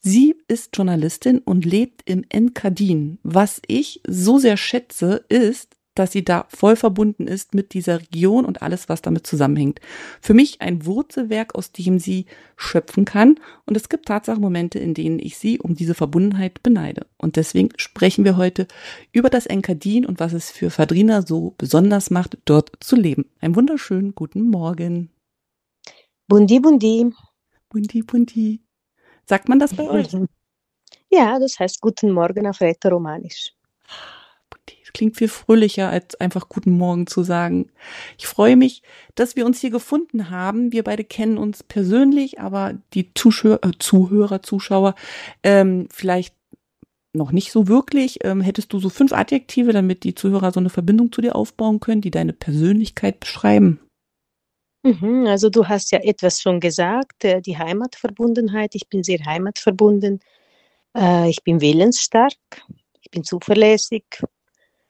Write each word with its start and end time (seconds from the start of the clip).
Sie 0.00 0.36
ist 0.46 0.76
Journalistin 0.76 1.38
und 1.38 1.64
lebt 1.64 2.02
im 2.08 2.24
Enkadin. 2.28 3.18
Was 3.22 3.60
ich 3.66 4.00
so 4.06 4.38
sehr 4.38 4.56
schätze, 4.56 5.24
ist, 5.28 5.78
dass 5.98 6.12
sie 6.12 6.24
da 6.24 6.46
voll 6.48 6.76
verbunden 6.76 7.26
ist 7.26 7.54
mit 7.54 7.74
dieser 7.74 8.00
Region 8.00 8.44
und 8.44 8.62
alles, 8.62 8.88
was 8.88 9.02
damit 9.02 9.26
zusammenhängt. 9.26 9.80
Für 10.20 10.34
mich 10.34 10.60
ein 10.60 10.86
Wurzelwerk, 10.86 11.56
aus 11.56 11.72
dem 11.72 11.98
sie 11.98 12.26
schöpfen 12.56 13.04
kann. 13.04 13.40
Und 13.66 13.76
es 13.76 13.88
gibt 13.88 14.06
Tatsache 14.06 14.40
Momente, 14.40 14.78
in 14.78 14.94
denen 14.94 15.18
ich 15.18 15.36
sie 15.36 15.58
um 15.58 15.74
diese 15.74 15.94
Verbundenheit 15.94 16.62
beneide. 16.62 17.06
Und 17.16 17.36
deswegen 17.36 17.70
sprechen 17.76 18.24
wir 18.24 18.36
heute 18.36 18.68
über 19.12 19.30
das 19.30 19.46
Enkadin 19.46 20.06
und 20.06 20.20
was 20.20 20.32
es 20.32 20.50
für 20.50 20.70
Fadrina 20.70 21.22
so 21.26 21.54
besonders 21.58 22.10
macht, 22.10 22.38
dort 22.44 22.72
zu 22.80 22.94
leben. 22.94 23.26
Einen 23.40 23.56
wunderschönen 23.56 24.14
guten 24.14 24.48
Morgen. 24.48 25.10
Bundi, 26.28 26.60
bundi. 26.60 27.12
Bundi, 27.70 28.02
bundi. 28.02 28.67
Sagt 29.28 29.48
man 29.50 29.58
das 29.58 29.74
bei 29.74 29.88
euch? 29.88 30.08
Ja, 31.10 31.38
das 31.38 31.58
heißt 31.58 31.82
Guten 31.82 32.12
Morgen 32.12 32.46
auf 32.46 32.62
Rätoromanisch. 32.62 33.52
Das 34.48 34.92
klingt 34.94 35.18
viel 35.18 35.28
fröhlicher, 35.28 35.90
als 35.90 36.18
einfach 36.18 36.48
Guten 36.48 36.78
Morgen 36.78 37.06
zu 37.06 37.22
sagen. 37.22 37.70
Ich 38.16 38.26
freue 38.26 38.56
mich, 38.56 38.82
dass 39.16 39.36
wir 39.36 39.44
uns 39.44 39.60
hier 39.60 39.68
gefunden 39.68 40.30
haben. 40.30 40.72
Wir 40.72 40.82
beide 40.82 41.04
kennen 41.04 41.36
uns 41.36 41.62
persönlich, 41.62 42.40
aber 42.40 42.72
die 42.94 43.12
Zuschauer, 43.12 43.60
äh, 43.62 43.72
Zuhörer, 43.78 44.42
Zuschauer 44.42 44.94
ähm, 45.42 45.88
vielleicht 45.90 46.34
noch 47.12 47.30
nicht 47.30 47.52
so 47.52 47.68
wirklich. 47.68 48.24
Ähm, 48.24 48.40
hättest 48.40 48.72
du 48.72 48.78
so 48.78 48.88
fünf 48.88 49.12
Adjektive, 49.12 49.74
damit 49.74 50.04
die 50.04 50.14
Zuhörer 50.14 50.52
so 50.52 50.60
eine 50.60 50.70
Verbindung 50.70 51.12
zu 51.12 51.20
dir 51.20 51.36
aufbauen 51.36 51.80
können, 51.80 52.00
die 52.00 52.10
deine 52.10 52.32
Persönlichkeit 52.32 53.20
beschreiben? 53.20 53.78
Mhm, 54.88 55.26
also 55.26 55.50
du 55.50 55.68
hast 55.68 55.92
ja 55.92 55.98
etwas 55.98 56.40
schon 56.40 56.60
gesagt, 56.60 57.24
äh, 57.24 57.42
die 57.42 57.58
Heimatverbundenheit. 57.58 58.74
Ich 58.74 58.88
bin 58.88 59.02
sehr 59.02 59.18
heimatverbunden. 59.24 60.20
Äh, 60.96 61.28
ich 61.28 61.42
bin 61.44 61.60
willensstark, 61.60 62.32
ich 63.02 63.10
bin 63.10 63.22
zuverlässig, 63.22 64.04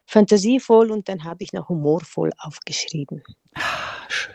fantasievoll 0.07 0.93
und 0.93 1.09
dann 1.09 1.25
habe 1.25 1.43
ich 1.43 1.53
noch 1.53 1.69
humorvoll 1.69 2.31
aufgeschrieben. 2.39 3.25
Ah, 3.55 4.09
schön. 4.09 4.35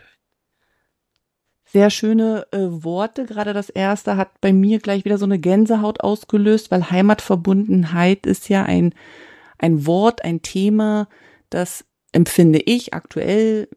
Sehr 1.64 1.88
schöne 1.88 2.46
äh, 2.52 2.58
Worte. 2.84 3.24
Gerade 3.24 3.54
das 3.54 3.70
erste 3.70 4.18
hat 4.18 4.40
bei 4.42 4.52
mir 4.52 4.80
gleich 4.80 5.06
wieder 5.06 5.16
so 5.16 5.24
eine 5.24 5.38
Gänsehaut 5.38 6.00
ausgelöst, 6.00 6.70
weil 6.70 6.90
Heimatverbundenheit 6.90 8.26
ist 8.26 8.50
ja 8.50 8.64
ein, 8.64 8.94
ein 9.58 9.86
Wort, 9.86 10.24
ein 10.24 10.42
Thema, 10.42 11.08
das 11.48 11.86
empfinde 12.12 12.60
ich 12.60 12.92
aktuell 12.92 13.68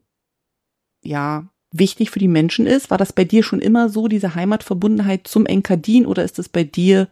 ja 1.02 1.50
wichtig 1.72 2.12
für 2.12 2.20
die 2.20 2.28
Menschen 2.28 2.66
ist. 2.66 2.90
War 2.90 2.98
das 2.98 3.14
bei 3.14 3.24
dir 3.24 3.44
schon 3.44 3.60
immer 3.60 3.90
so, 3.90 4.08
diese 4.08 4.36
Heimatverbundenheit 4.36 5.28
zum 5.28 5.46
Enkadin, 5.46 6.06
oder 6.06 6.24
ist 6.24 6.40
es 6.40 6.50
bei 6.50 6.64
dir 6.64 7.08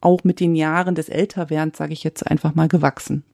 auch 0.00 0.24
mit 0.24 0.40
den 0.40 0.54
Jahren 0.54 0.94
des 0.94 1.08
Älterwerdens, 1.08 1.78
sage 1.78 1.92
ich 1.92 2.04
jetzt 2.04 2.26
einfach 2.26 2.54
mal, 2.54 2.68
gewachsen? 2.68 3.24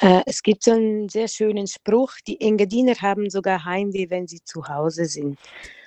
Äh, 0.00 0.22
es 0.26 0.42
gibt 0.42 0.64
so 0.64 0.72
einen 0.72 1.08
sehr 1.08 1.28
schönen 1.28 1.66
Spruch, 1.66 2.12
die 2.26 2.40
Engadiner 2.40 2.94
haben 3.00 3.30
sogar 3.30 3.64
Heimweh, 3.64 4.08
wenn 4.08 4.26
sie 4.26 4.40
zu 4.44 4.66
Hause 4.68 5.04
sind. 5.04 5.38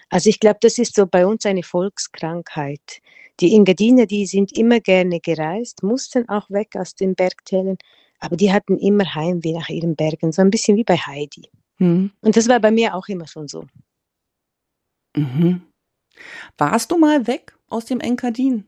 Also 0.10 0.30
ich 0.30 0.40
glaube, 0.40 0.60
das 0.62 0.78
ist 0.78 0.96
so 0.96 1.08
bei 1.08 1.26
uns 1.26 1.46
eine 1.46 1.64
Volkskrankheit. 1.64 3.02
Die 3.40 3.56
Engadiner, 3.56 4.06
die 4.06 4.28
sind 4.28 4.56
immer 4.56 4.80
gerne 4.80 5.20
gereist, 5.20 5.82
mussten 5.82 6.30
auch 6.30 6.50
weg 6.52 6.76
aus 6.76 6.94
den 6.94 7.16
Bergtälern, 7.16 7.78
aber 8.20 8.38
die 8.38 8.54
hatten 8.54 8.78
immer 8.78 9.16
Heimweh 9.16 9.54
nach 9.54 9.70
ihren 9.70 9.96
Bergen, 9.96 10.32
so 10.32 10.44
ein 10.44 10.52
bisschen 10.52 10.78
wie 10.78 10.84
bei 10.84 10.98
Heidi. 10.98 11.50
Mhm. 11.84 12.12
Und 12.22 12.38
das 12.38 12.48
war 12.48 12.62
bei 12.62 12.72
mir 12.72 12.96
auch 12.96 13.08
immer 13.10 13.28
schon 13.28 13.48
so. 13.50 13.66
Mhm. 15.18 15.62
Warst 16.58 16.92
du 16.92 16.98
mal 16.98 17.28
weg 17.28 17.58
aus 17.68 17.86
dem 17.86 18.00
Enkadin? 18.00 18.68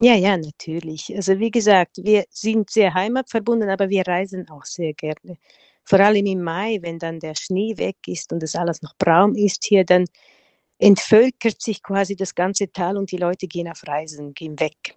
Ja, 0.00 0.14
ja, 0.14 0.36
natürlich. 0.36 1.14
Also 1.14 1.38
wie 1.38 1.50
gesagt, 1.50 1.98
wir 2.02 2.24
sind 2.30 2.70
sehr 2.70 2.94
heimatverbunden, 2.94 3.68
aber 3.68 3.90
wir 3.90 4.06
reisen 4.06 4.48
auch 4.48 4.64
sehr 4.64 4.94
gerne. 4.94 5.36
Vor 5.84 6.00
allem 6.00 6.26
im 6.26 6.42
Mai, 6.42 6.78
wenn 6.80 6.98
dann 6.98 7.20
der 7.20 7.34
Schnee 7.34 7.76
weg 7.76 7.96
ist 8.06 8.32
und 8.32 8.42
es 8.42 8.56
alles 8.56 8.82
noch 8.82 8.96
braun 8.96 9.34
ist 9.34 9.64
hier, 9.64 9.84
dann 9.84 10.06
entvölkert 10.78 11.60
sich 11.60 11.82
quasi 11.82 12.16
das 12.16 12.34
ganze 12.34 12.72
Tal 12.72 12.96
und 12.96 13.12
die 13.12 13.18
Leute 13.18 13.46
gehen 13.46 13.68
auf 13.68 13.82
Reisen, 13.86 14.34
gehen 14.34 14.58
weg. 14.58 14.94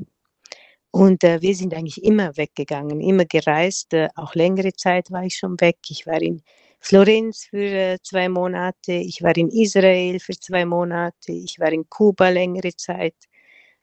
Und 0.91 1.23
äh, 1.25 1.41
wir 1.41 1.53
sind 1.55 1.73
eigentlich 1.73 2.03
immer 2.03 2.37
weggegangen, 2.37 3.01
immer 3.01 3.25
gereist. 3.25 3.93
Äh, 3.93 4.07
auch 4.15 4.35
längere 4.35 4.73
Zeit 4.73 5.11
war 5.11 5.23
ich 5.23 5.35
schon 5.37 5.59
weg. 5.59 5.77
Ich 5.89 6.07
war 6.07 6.21
in 6.21 6.41
Florenz 6.85 7.45
für 7.45 7.57
äh, 7.57 7.97
zwei 8.03 8.29
Monate, 8.29 8.93
ich 8.93 9.23
war 9.23 9.35
in 9.35 9.49
Israel 9.49 10.19
für 10.19 10.33
zwei 10.39 10.65
Monate, 10.65 11.31
ich 11.31 11.59
war 11.59 11.71
in 11.71 11.89
Kuba 11.89 12.29
längere 12.29 12.75
Zeit. 12.75 13.15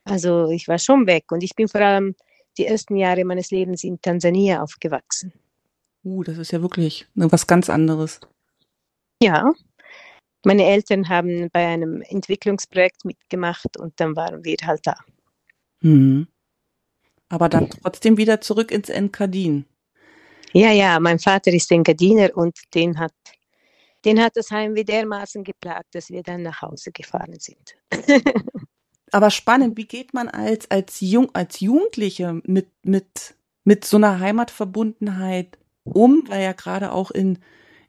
Also 0.05 0.51
ich 0.51 0.69
war 0.69 0.79
schon 0.79 1.05
weg 1.09 1.25
und 1.33 1.43
ich 1.43 1.57
bin 1.57 1.67
vor 1.67 1.81
allem 1.81 2.15
die 2.57 2.67
ersten 2.67 2.95
Jahre 2.95 3.25
meines 3.25 3.51
Lebens 3.51 3.83
in 3.83 4.01
Tansania 4.01 4.63
aufgewachsen. 4.63 5.33
Uh, 6.05 6.23
das 6.23 6.39
ist 6.39 6.53
ja 6.53 6.63
wirklich 6.63 7.09
was 7.17 7.49
ganz 7.49 7.69
anderes. 7.69 8.21
Ja, 9.21 9.53
meine 10.45 10.65
Eltern 10.65 11.09
haben 11.09 11.49
bei 11.53 11.67
einem 11.67 12.03
Entwicklungsprojekt 12.03 13.05
mitgemacht 13.05 13.77
und 13.79 13.99
dann 13.99 14.15
waren 14.15 14.45
wir 14.45 14.57
halt 14.65 14.87
da. 14.87 14.95
Mhm. 15.81 16.29
Aber 17.29 17.49
dann 17.49 17.69
trotzdem 17.69 18.17
wieder 18.17 18.41
zurück 18.41 18.71
ins 18.71 18.91
Enkadin. 18.91 19.65
Ja, 20.53 20.71
ja, 20.71 21.01
mein 21.01 21.19
Vater 21.19 21.53
ist 21.53 21.71
Engadiner 21.71 22.31
und 22.35 22.57
den 22.75 22.99
hat, 22.99 23.15
den 24.05 24.21
hat 24.21 24.37
das 24.37 24.51
Heimweh 24.51 24.85
dermaßen 24.85 25.45
geplagt, 25.45 25.95
dass 25.95 26.11
wir 26.11 26.23
dann 26.23 26.43
nach 26.43 26.63
Hause 26.63 26.93
gefahren 26.93 27.39
sind. 27.39 27.77
Aber 29.13 29.31
spannend, 29.31 29.77
wie 29.77 29.87
geht 29.87 30.15
man 30.15 30.29
als, 30.29 30.71
als, 30.71 31.01
Jung, 31.01 31.31
als 31.35 31.61
Jugendliche 31.61 32.41
mit, 32.45 32.69
mit, 32.83 33.35
mit 33.65 33.85
so 33.85 33.99
einer 33.99 34.21
Heimatverbundenheit 34.21 35.59
um, 35.85 36.25
weil 36.29 36.43
ja 36.43 36.53
gerade 36.53 36.93
auch 36.93 37.11
in, 37.11 37.39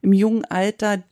im 0.01 0.13
jungen 0.13 0.45
Alter 0.45 1.03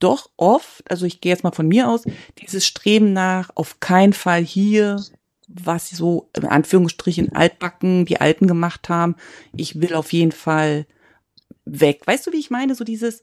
doch 0.00 0.30
oft, 0.36 0.90
also 0.90 1.06
ich 1.06 1.20
gehe 1.20 1.30
jetzt 1.30 1.44
mal 1.44 1.52
von 1.52 1.68
mir 1.68 1.88
aus, 1.88 2.04
dieses 2.40 2.66
Streben 2.66 3.12
nach, 3.12 3.50
auf 3.54 3.80
keinen 3.80 4.12
Fall 4.12 4.42
hier, 4.42 5.00
was 5.46 5.90
so 5.90 6.30
in 6.34 6.46
Anführungsstrichen 6.46 7.32
altbacken 7.32 8.06
die 8.06 8.20
Alten 8.20 8.46
gemacht 8.46 8.88
haben. 8.88 9.16
Ich 9.54 9.80
will 9.80 9.94
auf 9.94 10.12
jeden 10.12 10.32
Fall 10.32 10.86
weg. 11.70 12.06
Weißt 12.06 12.26
du, 12.26 12.32
wie 12.32 12.38
ich 12.38 12.50
meine? 12.50 12.74
So 12.74 12.84
dieses. 12.84 13.22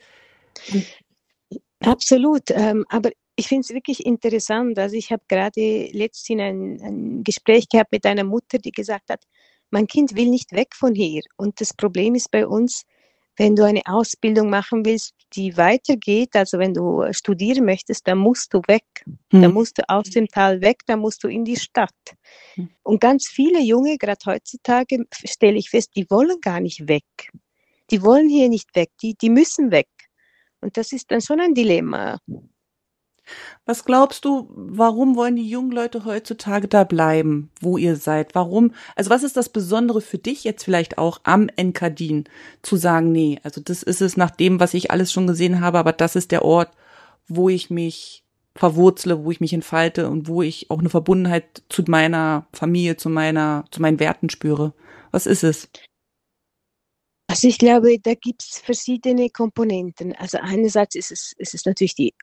Absolut. 1.80 2.50
Ähm, 2.52 2.86
aber 2.90 3.12
ich 3.36 3.48
finde 3.48 3.62
es 3.62 3.74
wirklich 3.74 4.06
interessant. 4.06 4.78
Also 4.80 4.96
ich 4.96 5.12
habe 5.12 5.24
gerade 5.28 5.90
letztens 5.92 6.42
ein, 6.42 6.82
ein 6.82 7.24
Gespräch 7.24 7.70
gehabt 7.70 7.92
mit 7.92 8.06
einer 8.06 8.24
Mutter, 8.24 8.58
die 8.58 8.72
gesagt 8.72 9.10
hat, 9.10 9.24
mein 9.70 9.88
Kind 9.88 10.16
will 10.16 10.30
nicht 10.30 10.52
weg 10.54 10.74
von 10.74 10.96
hier. 10.96 11.22
Und 11.36 11.62
das 11.62 11.74
Problem 11.74 12.16
ist 12.16 12.32
bei 12.32 12.48
uns, 12.48 12.84
wenn 13.36 13.56
du 13.56 13.64
eine 13.64 13.84
Ausbildung 13.86 14.50
machen 14.50 14.84
willst, 14.84 15.14
die 15.34 15.56
weitergeht, 15.56 16.30
also 16.34 16.58
wenn 16.58 16.74
du 16.74 17.04
studieren 17.12 17.66
möchtest, 17.66 18.08
dann 18.08 18.18
musst 18.18 18.54
du 18.54 18.62
weg. 18.68 18.86
Hm. 19.32 19.42
Dann 19.44 19.54
musst 19.54 19.78
du 19.78 19.88
aus 19.88 20.10
dem 20.10 20.28
Tal 20.28 20.62
weg, 20.62 20.80
dann 20.88 21.00
musst 21.00 21.24
du 21.24 21.28
in 21.28 21.46
die 21.46 21.58
Stadt. 21.58 21.92
Hm. 22.56 22.70
Und 22.82 23.00
ganz 23.00 23.28
viele 23.28 23.62
Junge, 23.62 23.98
gerade 23.98 24.26
heutzutage, 24.26 25.06
stelle 25.14 25.58
ich 25.58 25.70
fest, 25.70 25.92
die 25.96 26.10
wollen 26.10 26.42
gar 26.42 26.60
nicht 26.60 26.88
weg 26.88 27.04
die 27.92 28.02
wollen 28.02 28.30
hier 28.30 28.50
nicht 28.50 28.76
weg, 28.76 28.90
die, 29.02 29.16
die 29.16 29.30
müssen 29.30 29.72
weg. 29.72 29.88
Und 30.62 30.78
das 30.78 30.92
ist 30.92 31.12
dann 31.12 31.22
schon 31.22 31.40
ein 31.40 31.54
Dilemma. 31.54 32.20
Was 33.66 33.84
glaubst 33.84 34.24
du, 34.26 34.50
warum 34.56 35.16
wollen 35.16 35.36
die 35.36 35.50
jungen 35.50 35.72
Leute 35.72 36.06
heutzutage 36.06 36.68
da 36.68 36.84
bleiben, 36.86 37.52
wo 37.60 37.78
ihr 37.78 37.98
seid? 37.98 38.36
Warum? 38.36 38.74
Also 38.96 39.10
was 39.10 39.24
ist 39.24 39.36
das 39.36 39.50
Besondere 39.50 40.02
für 40.02 40.18
dich 40.18 40.44
jetzt 40.44 40.64
vielleicht 40.64 40.98
auch 40.98 41.20
am 41.24 41.50
Enkadin 41.56 42.26
zu 42.62 42.78
sagen, 42.78 43.12
nee, 43.12 43.40
also 43.44 43.60
das 43.62 43.84
ist 43.84 44.02
es 44.02 44.16
nach 44.16 44.32
dem, 44.32 44.60
was 44.60 44.74
ich 44.74 44.92
alles 44.92 45.12
schon 45.12 45.28
gesehen 45.28 45.60
habe, 45.62 45.78
aber 45.80 45.92
das 45.92 46.16
ist 46.16 46.32
der 46.32 46.46
Ort, 46.46 46.72
wo 47.28 47.50
ich 47.50 47.70
mich 47.70 48.24
verwurzle, 48.56 49.24
wo 49.24 49.32
ich 49.32 49.42
mich 49.42 49.54
entfalte 49.54 50.10
und 50.10 50.28
wo 50.28 50.42
ich 50.42 50.72
auch 50.72 50.80
eine 50.80 50.90
Verbundenheit 50.90 51.64
zu 51.70 51.84
meiner 51.88 52.48
Familie, 52.54 52.98
zu 52.98 53.10
meiner, 53.10 53.66
zu 53.72 53.82
meinen 53.82 54.00
Werten 54.00 54.30
spüre. 54.30 54.74
Was 55.12 55.26
ist 55.28 55.44
es? 55.44 55.70
Also 57.28 57.48
ich 57.48 57.58
glaube, 57.58 58.00
da 58.00 58.14
gibt 58.14 58.44
es 58.44 58.60
verschiedene 58.60 59.30
Komponenten. 59.30 60.14
Also 60.16 60.38
einerseits 60.42 60.96
ist 60.96 61.12
es, 61.12 61.34
es 61.38 61.66
natürlich 61.66 61.96
die 61.96 62.14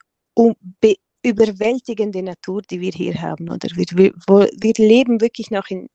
überwältigende 1.23 2.23
Natur, 2.23 2.63
die 2.63 2.81
wir 2.81 2.93
hier 2.93 3.21
haben. 3.21 3.51
Oder 3.51 3.69
wir, 3.75 3.87
wir, 3.93 4.13
wir 4.17 4.73
leben 4.79 5.21
wirklich 5.21 5.51
noch 5.51 5.69
in 5.69 5.89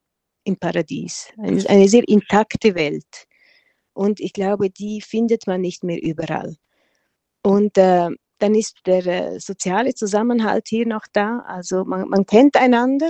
im 0.43 0.57
Paradies. 0.57 1.29
Eine, 1.37 1.67
eine 1.69 1.87
sehr 1.87 2.07
intakte 2.07 2.75
Welt. 2.75 3.27
Und 3.93 4.19
ich 4.19 4.33
glaube, 4.33 4.69
die 4.69 5.01
findet 5.01 5.47
man 5.47 5.61
nicht 5.61 5.83
mehr 5.83 6.01
überall. 6.01 6.55
Und 7.43 7.77
äh, 7.77 8.09
dann 8.39 8.55
ist 8.55 8.77
der 8.85 9.05
äh, 9.05 9.39
soziale 9.39 9.93
Zusammenhalt 9.93 10.67
hier 10.67 10.87
noch 10.87 11.05
da. 11.11 11.39
Also 11.47 11.83
man, 11.85 12.09
man 12.09 12.25
kennt 12.25 12.55
einander. 12.55 13.09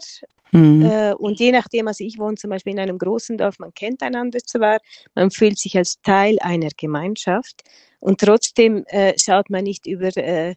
Mhm. 0.51 0.85
Äh, 0.85 1.13
und 1.13 1.39
je 1.39 1.51
nachdem, 1.51 1.87
also 1.87 2.03
ich 2.03 2.17
wohne 2.17 2.35
zum 2.35 2.49
Beispiel 2.49 2.73
in 2.73 2.79
einem 2.79 2.97
großen 2.97 3.37
Dorf, 3.37 3.59
man 3.59 3.73
kennt 3.73 4.01
einander 4.01 4.39
zwar, 4.39 4.79
man 5.15 5.31
fühlt 5.31 5.59
sich 5.59 5.77
als 5.77 6.01
Teil 6.01 6.37
einer 6.39 6.69
Gemeinschaft 6.75 7.63
und 7.99 8.19
trotzdem 8.19 8.83
äh, 8.87 9.13
schaut 9.17 9.49
man 9.49 9.63
nicht 9.63 9.85
über 9.85 10.15
äh, 10.17 10.55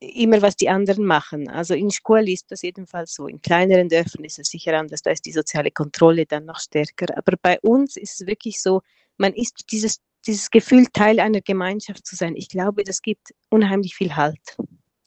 immer, 0.00 0.42
was 0.42 0.56
die 0.56 0.68
anderen 0.68 1.04
machen. 1.04 1.48
Also 1.48 1.74
in 1.74 1.90
Schule 1.90 2.30
ist 2.30 2.50
das 2.50 2.62
jedenfalls 2.62 3.14
so. 3.14 3.26
In 3.26 3.40
kleineren 3.42 3.88
Dörfern 3.88 4.24
ist 4.24 4.38
es 4.38 4.48
sicher 4.48 4.78
anders, 4.78 5.02
da 5.02 5.10
ist 5.10 5.26
die 5.26 5.32
soziale 5.32 5.70
Kontrolle 5.70 6.26
dann 6.26 6.44
noch 6.44 6.60
stärker. 6.60 7.16
Aber 7.16 7.36
bei 7.40 7.58
uns 7.60 7.96
ist 7.96 8.20
es 8.20 8.26
wirklich 8.26 8.62
so, 8.62 8.82
man 9.16 9.32
ist 9.32 9.64
dieses, 9.72 10.00
dieses 10.26 10.50
Gefühl, 10.50 10.86
Teil 10.92 11.18
einer 11.20 11.40
Gemeinschaft 11.40 12.06
zu 12.06 12.14
sein. 12.14 12.36
Ich 12.36 12.48
glaube, 12.48 12.84
das 12.84 13.02
gibt 13.02 13.34
unheimlich 13.50 13.94
viel 13.94 14.14
Halt. 14.14 14.56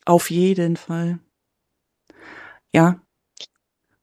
Auf 0.05 0.29
jeden 0.29 0.75
Fall. 0.75 1.19
Ja. 2.73 3.01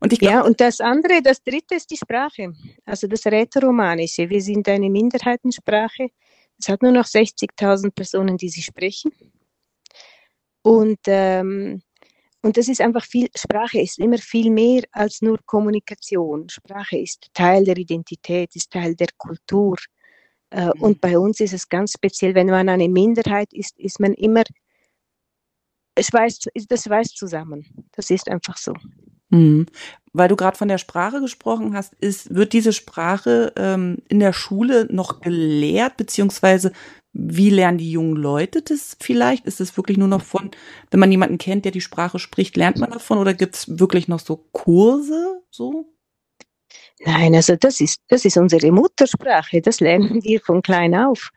Und 0.01 0.17
glaub, 0.19 0.33
ja, 0.33 0.41
und 0.43 0.61
das 0.61 0.81
andere, 0.81 1.21
das 1.23 1.43
dritte 1.43 1.75
ist 1.75 1.91
die 1.91 1.97
Sprache. 1.97 2.53
Also 2.85 3.09
das 3.09 3.27
Rätoromanische. 3.27 4.31
Wir 4.31 4.41
sind 4.41 4.69
eine 4.69 4.91
Minderheitensprache. 4.91 6.11
Es 6.59 6.69
hat 6.69 6.83
nur 6.83 6.93
noch 6.93 7.07
60.000 7.07 7.91
Personen, 7.91 8.37
die 8.37 8.49
sie 8.49 8.63
sprechen. 8.63 9.13
Und, 10.63 11.01
ähm, 11.07 11.83
und 12.43 12.57
das 12.57 12.69
ist 12.69 12.81
einfach 12.81 13.05
viel, 13.05 13.29
Sprache 13.35 13.81
ist 13.81 13.99
immer 13.99 14.19
viel 14.19 14.51
mehr 14.51 14.85
als 14.93 15.21
nur 15.23 15.39
Kommunikation. 15.45 16.49
Sprache 16.49 16.99
ist 16.99 17.29
Teil 17.35 17.65
der 17.65 17.77
Identität, 17.77 18.55
ist 18.55 18.71
Teil 18.71 18.95
der 18.95 19.09
Kultur. 19.17 19.77
Äh, 20.51 20.67
mhm. 20.67 20.83
Und 20.83 21.01
bei 21.01 21.19
uns 21.19 21.41
ist 21.41 21.55
es 21.55 21.69
ganz 21.69 21.93
speziell, 21.93 22.35
wenn 22.35 22.49
man 22.49 22.69
eine 22.69 22.89
Minderheit 22.89 23.53
ist, 23.53 23.79
ist 23.79 23.99
man 23.99 24.15
immer, 24.15 24.45
es 25.95 26.13
weiß, 26.13 26.41
das 26.69 26.89
weiß 26.89 27.15
zusammen. 27.15 27.67
Das 27.93 28.11
ist 28.11 28.29
einfach 28.29 28.57
so. 28.57 28.75
Mhm. 29.31 29.67
Weil 30.13 30.29
du 30.29 30.37
gerade 30.37 30.57
von 30.57 30.69
der 30.69 30.79
Sprache 30.79 31.21
gesprochen 31.21 31.75
hast, 31.75 31.95
ist, 31.95 32.35
wird 32.35 32.53
diese 32.53 32.73
Sprache 32.73 33.53
ähm, 33.57 33.99
in 34.09 34.21
der 34.21 34.33
Schule 34.33 34.89
noch 34.91 35.21
gelehrt, 35.21 35.97
beziehungsweise 35.97 36.73
wie 37.13 37.51
lernen 37.51 37.79
die 37.79 37.91
jungen 37.91 38.17
Leute 38.17 38.63
das 38.63 38.97
vielleicht? 39.01 39.47
Ist 39.47 39.61
es 39.61 39.77
wirklich 39.77 39.99
nur 39.99 40.09
noch 40.09 40.23
von, 40.23 40.51
wenn 40.91 41.01
man 41.01 41.11
jemanden 41.11 41.39
kennt, 41.39 41.65
der 41.65 41.73
die 41.73 41.81
Sprache 41.81 42.19
spricht, 42.19 42.57
lernt 42.57 42.79
man 42.79 42.91
davon 42.91 43.19
oder 43.19 43.35
gibt 43.35 43.57
es 43.57 43.79
wirklich 43.79 44.09
noch 44.09 44.21
so 44.21 44.37
Kurse 44.53 45.43
so? 45.51 45.87
Nein, 47.01 47.35
also 47.35 47.57
das 47.57 47.81
ist, 47.81 48.01
das 48.09 48.25
ist 48.25 48.37
unsere 48.37 48.71
Muttersprache, 48.73 49.61
das 49.61 49.81
lernen 49.81 50.23
wir 50.23 50.41
von 50.41 50.63
klein 50.63 50.95
auf. 50.95 51.31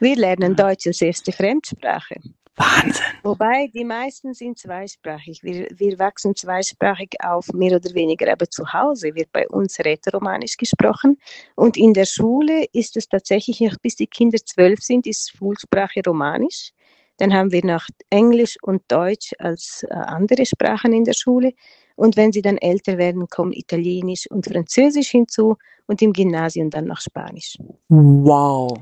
Wir 0.00 0.16
lernen 0.16 0.56
Deutsch 0.56 0.86
als 0.86 1.00
erste 1.00 1.32
Fremdsprache. 1.32 2.16
Wahnsinn. 2.56 3.02
Wobei 3.22 3.68
die 3.74 3.84
meisten 3.84 4.32
sind 4.32 4.58
zweisprachig. 4.58 5.42
Wir, 5.42 5.68
wir 5.74 5.98
wachsen 5.98 6.36
zweisprachig 6.36 7.16
auf, 7.20 7.48
mehr 7.52 7.76
oder 7.76 7.92
weniger. 7.94 8.30
Aber 8.32 8.48
zu 8.48 8.72
Hause 8.72 9.14
wird 9.14 9.32
bei 9.32 9.48
uns 9.48 9.78
Rätoromanisch 9.78 10.56
gesprochen. 10.56 11.18
Und 11.56 11.76
in 11.76 11.94
der 11.94 12.04
Schule 12.04 12.66
ist 12.72 12.96
es 12.96 13.08
tatsächlich 13.08 13.60
noch, 13.60 13.76
bis 13.82 13.96
die 13.96 14.06
Kinder 14.06 14.38
zwölf 14.38 14.80
sind, 14.80 15.06
ist 15.06 15.36
Schulsprache 15.36 16.00
Romanisch. 16.06 16.70
Dann 17.16 17.32
haben 17.32 17.52
wir 17.52 17.64
noch 17.64 17.86
Englisch 18.10 18.56
und 18.62 18.82
Deutsch 18.88 19.32
als 19.38 19.84
äh, 19.88 19.94
andere 19.94 20.46
Sprachen 20.46 20.92
in 20.92 21.04
der 21.04 21.14
Schule. 21.14 21.52
Und 21.96 22.16
wenn 22.16 22.32
sie 22.32 22.42
dann 22.42 22.58
älter 22.58 22.98
werden, 22.98 23.28
kommen 23.28 23.52
Italienisch 23.52 24.28
und 24.30 24.46
Französisch 24.46 25.10
hinzu 25.10 25.56
und 25.86 26.02
im 26.02 26.12
Gymnasium 26.12 26.70
dann 26.70 26.86
noch 26.86 27.00
Spanisch. 27.00 27.56
Wow. 27.88 28.78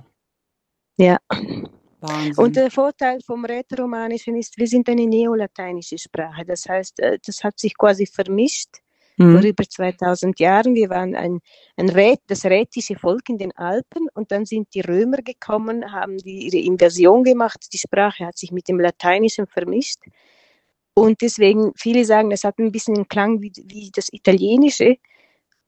Ja. 0.96 1.18
Wahnsinn. 2.02 2.44
Und 2.44 2.56
der 2.56 2.70
Vorteil 2.70 3.20
vom 3.24 3.44
Rätoromanischen 3.44 4.36
ist, 4.36 4.58
wir 4.58 4.66
sind 4.66 4.88
eine 4.88 5.06
neolateinische 5.06 5.98
Sprache. 5.98 6.44
Das 6.44 6.68
heißt, 6.68 7.00
äh, 7.00 7.18
das 7.24 7.42
hat 7.44 7.58
sich 7.58 7.76
quasi 7.76 8.06
vermischt 8.06 8.78
mhm. 9.16 9.32
vor 9.32 9.42
über 9.48 9.64
2000 9.64 10.38
Jahren. 10.40 10.74
Wir 10.74 10.90
waren 10.90 11.14
ein, 11.14 11.40
ein 11.76 11.88
Rät, 11.88 12.20
das 12.26 12.44
rätische 12.44 12.96
Volk 12.96 13.28
in 13.28 13.38
den 13.38 13.52
Alpen 13.56 14.08
und 14.14 14.32
dann 14.32 14.44
sind 14.44 14.68
die 14.74 14.80
Römer 14.80 15.18
gekommen, 15.18 15.92
haben 15.92 16.18
die, 16.18 16.46
ihre 16.46 16.64
Invasion 16.64 17.24
gemacht. 17.24 17.66
Die 17.72 17.78
Sprache 17.78 18.26
hat 18.26 18.38
sich 18.38 18.52
mit 18.52 18.68
dem 18.68 18.80
Lateinischen 18.80 19.46
vermischt. 19.46 20.00
Und 20.94 21.22
deswegen, 21.22 21.72
viele 21.76 22.04
sagen, 22.04 22.32
es 22.32 22.44
hat 22.44 22.58
ein 22.58 22.70
bisschen 22.70 22.96
einen 22.96 23.08
Klang 23.08 23.40
wie, 23.40 23.52
wie 23.64 23.90
das 23.94 24.12
Italienische 24.12 24.96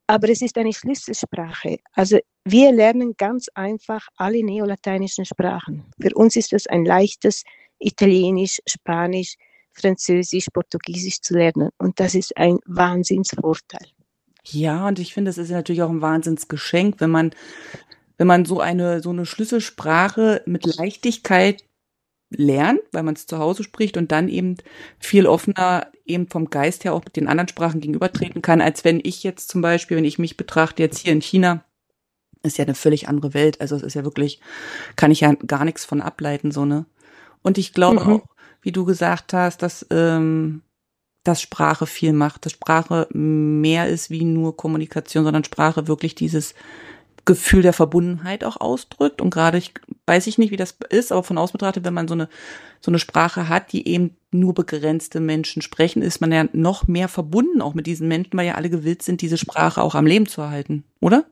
aber 0.06 0.28
es 0.28 0.42
ist 0.42 0.56
eine 0.58 0.72
Schlüsselsprache. 0.72 1.78
Also 1.92 2.18
wir 2.44 2.72
lernen 2.72 3.14
ganz 3.16 3.48
einfach 3.54 4.06
alle 4.16 4.44
neolateinischen 4.44 5.24
Sprachen. 5.24 5.84
Für 6.00 6.14
uns 6.14 6.36
ist 6.36 6.52
es 6.52 6.66
ein 6.66 6.84
leichtes 6.84 7.44
Italienisch, 7.78 8.60
Spanisch, 8.66 9.34
Französisch, 9.72 10.48
Portugiesisch 10.52 11.20
zu 11.20 11.34
lernen. 11.34 11.70
Und 11.78 11.98
das 12.00 12.14
ist 12.14 12.36
ein 12.36 12.58
Wahnsinnsvorteil. 12.66 13.86
Ja, 14.46 14.86
und 14.86 14.98
ich 14.98 15.14
finde, 15.14 15.30
es 15.30 15.38
ist 15.38 15.50
natürlich 15.50 15.82
auch 15.82 15.90
ein 15.90 16.02
Wahnsinnsgeschenk, 16.02 17.00
wenn 17.00 17.10
man, 17.10 17.30
wenn 18.18 18.26
man 18.26 18.44
so 18.44 18.60
eine, 18.60 19.02
so 19.02 19.10
eine 19.10 19.26
Schlüsselsprache 19.26 20.42
mit 20.44 20.66
Leichtigkeit 20.66 21.64
lernt, 22.36 22.80
weil 22.92 23.02
man 23.02 23.14
es 23.14 23.26
zu 23.26 23.38
Hause 23.38 23.62
spricht 23.62 23.96
und 23.96 24.12
dann 24.12 24.28
eben 24.28 24.56
viel 24.98 25.26
offener 25.26 25.88
eben 26.04 26.28
vom 26.28 26.50
Geist 26.50 26.84
her 26.84 26.94
auch 26.94 27.04
mit 27.04 27.16
den 27.16 27.28
anderen 27.28 27.48
Sprachen 27.48 27.80
gegenübertreten 27.80 28.42
kann, 28.42 28.60
als 28.60 28.84
wenn 28.84 29.00
ich 29.02 29.22
jetzt 29.22 29.48
zum 29.48 29.62
Beispiel, 29.62 29.96
wenn 29.96 30.04
ich 30.04 30.18
mich 30.18 30.36
betrachte 30.36 30.82
jetzt 30.82 30.98
hier 30.98 31.12
in 31.12 31.22
China, 31.22 31.64
ist 32.42 32.58
ja 32.58 32.64
eine 32.64 32.74
völlig 32.74 33.08
andere 33.08 33.32
Welt. 33.34 33.60
Also 33.60 33.74
es 33.76 33.82
ist 33.82 33.94
ja 33.94 34.04
wirklich, 34.04 34.40
kann 34.96 35.10
ich 35.10 35.20
ja 35.20 35.32
gar 35.46 35.64
nichts 35.64 35.84
von 35.84 36.02
ableiten, 36.02 36.50
so 36.50 36.64
ne. 36.64 36.86
Und 37.42 37.58
ich 37.58 37.72
glaube 37.72 38.04
mhm. 38.04 38.12
auch, 38.12 38.26
wie 38.60 38.72
du 38.72 38.84
gesagt 38.84 39.32
hast, 39.32 39.62
dass 39.62 39.86
ähm, 39.90 40.62
dass 41.24 41.40
Sprache 41.40 41.86
viel 41.86 42.12
macht, 42.12 42.44
dass 42.44 42.52
Sprache 42.52 43.08
mehr 43.10 43.88
ist 43.88 44.10
wie 44.10 44.24
nur 44.24 44.56
Kommunikation, 44.56 45.24
sondern 45.24 45.42
Sprache 45.42 45.88
wirklich 45.88 46.14
dieses 46.14 46.54
Gefühl 47.24 47.62
der 47.62 47.72
Verbundenheit 47.72 48.44
auch 48.44 48.60
ausdrückt. 48.60 49.20
Und 49.20 49.30
gerade, 49.30 49.58
ich 49.58 49.72
weiß 50.06 50.26
ich 50.26 50.38
nicht, 50.38 50.50
wie 50.50 50.56
das 50.56 50.76
ist, 50.90 51.12
aber 51.12 51.22
von 51.22 51.38
außen 51.38 51.52
betrachtet, 51.52 51.84
wenn 51.84 51.94
man 51.94 52.08
so 52.08 52.14
eine, 52.14 52.28
so 52.80 52.90
eine 52.90 52.98
Sprache 52.98 53.48
hat, 53.48 53.72
die 53.72 53.88
eben 53.88 54.16
nur 54.30 54.54
begrenzte 54.54 55.20
Menschen 55.20 55.62
sprechen, 55.62 56.02
ist 56.02 56.20
man 56.20 56.32
ja 56.32 56.46
noch 56.52 56.86
mehr 56.86 57.08
verbunden 57.08 57.62
auch 57.62 57.74
mit 57.74 57.86
diesen 57.86 58.08
Menschen, 58.08 58.36
weil 58.36 58.46
ja 58.46 58.54
alle 58.54 58.70
gewillt 58.70 59.02
sind, 59.02 59.22
diese 59.22 59.38
Sprache 59.38 59.82
auch 59.82 59.94
am 59.94 60.06
Leben 60.06 60.26
zu 60.26 60.42
erhalten, 60.42 60.84
oder? 61.00 61.24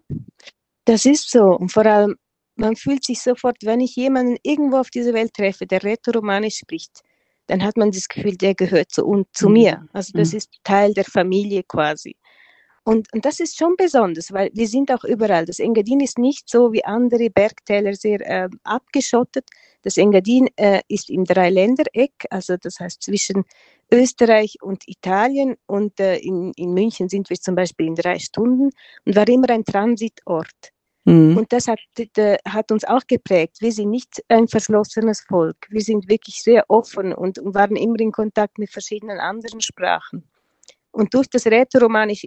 Das 0.85 1.05
ist 1.05 1.31
so. 1.31 1.45
Und 1.45 1.71
vor 1.71 1.87
allem, 1.87 2.17
man 2.57 2.77
fühlt 2.77 3.05
sich 3.05 3.21
sofort, 3.21 3.57
wenn 3.63 3.81
ich 3.81 3.97
jemanden 3.97 4.37
irgendwo 4.43 4.79
auf 4.79 4.91
dieser 4.91 5.15
Welt 5.15 5.35
treffe, 5.35 5.67
der 5.67 5.83
Rätoromanisch 5.83 6.57
spricht, 6.57 7.01
dann 7.47 7.63
hat 7.63 7.77
man 7.77 7.91
das 7.91 8.09
Gefühl, 8.09 8.37
der 8.37 8.55
gehört 8.55 8.91
zu, 8.91 9.05
und 9.05 9.27
zu 9.33 9.49
mhm. 9.49 9.53
mir. 9.55 9.87
Also 9.93 10.13
das 10.15 10.33
mhm. 10.33 10.39
ist 10.39 10.51
Teil 10.65 10.95
der 10.95 11.05
Familie 11.05 11.63
quasi. 11.65 12.17
Und, 12.85 13.13
und 13.13 13.25
das 13.25 13.39
ist 13.39 13.57
schon 13.57 13.77
besonders, 13.77 14.33
weil 14.33 14.51
wir 14.55 14.67
sind 14.67 14.91
auch 14.91 15.05
überall. 15.05 15.45
Das 15.45 15.61
Engadin 15.61 16.01
ist 16.01 16.19
nicht 16.19 16.49
so 16.49 16.73
wie 16.73 16.85
andere 16.85 17.31
Bergtäler 17.31 17.95
sehr 17.95 18.21
äh, 18.21 18.49
abgeschottet. 18.65 19.49
Das 19.83 19.97
Engadin 19.97 20.49
äh, 20.57 20.81
ist 20.89 21.09
im 21.09 21.25
Dreiländereck, 21.25 22.27
also 22.31 22.57
das 22.57 22.81
heißt 22.81 23.03
zwischen 23.03 23.45
Österreich 23.93 24.57
und 24.63 24.83
Italien. 24.89 25.57
Und 25.67 26.01
äh, 26.01 26.17
in, 26.17 26.53
in 26.57 26.75
München 26.75 27.09
sind 27.09 27.31
wir 27.31 27.37
zum 27.37 27.55
Beispiel 27.55 27.87
in 27.87 27.95
drei 27.95 28.19
Stunden 28.19 28.71
und 29.05 29.17
war 29.17 29.29
immer 29.29 29.51
ein 29.51 29.65
Transitort. 29.65 30.73
Mhm. 31.05 31.37
Und 31.37 31.53
das 31.53 31.69
hat, 31.69 31.79
hat 32.49 32.73
uns 32.73 32.85
auch 32.85 33.07
geprägt. 33.07 33.59
Wir 33.61 33.73
sind 33.73 33.91
nicht 33.91 34.25
ein 34.29 34.49
verschlossenes 34.49 35.21
Volk. 35.21 35.69
Wir 35.71 35.83
sind 35.83 36.09
wirklich 36.09 36.43
sehr 36.43 36.65
offen 36.69 37.13
und, 37.13 37.39
und 37.39 37.55
waren 37.55 37.77
immer 37.77 38.01
in 38.01 38.11
Kontakt 38.11 38.59
mit 38.59 38.71
verschiedenen 38.71 39.21
anderen 39.21 39.61
Sprachen. 39.61 40.25
Und 40.91 41.15
durch 41.15 41.29
das 41.29 41.47
Rätoromanisch 41.47 42.27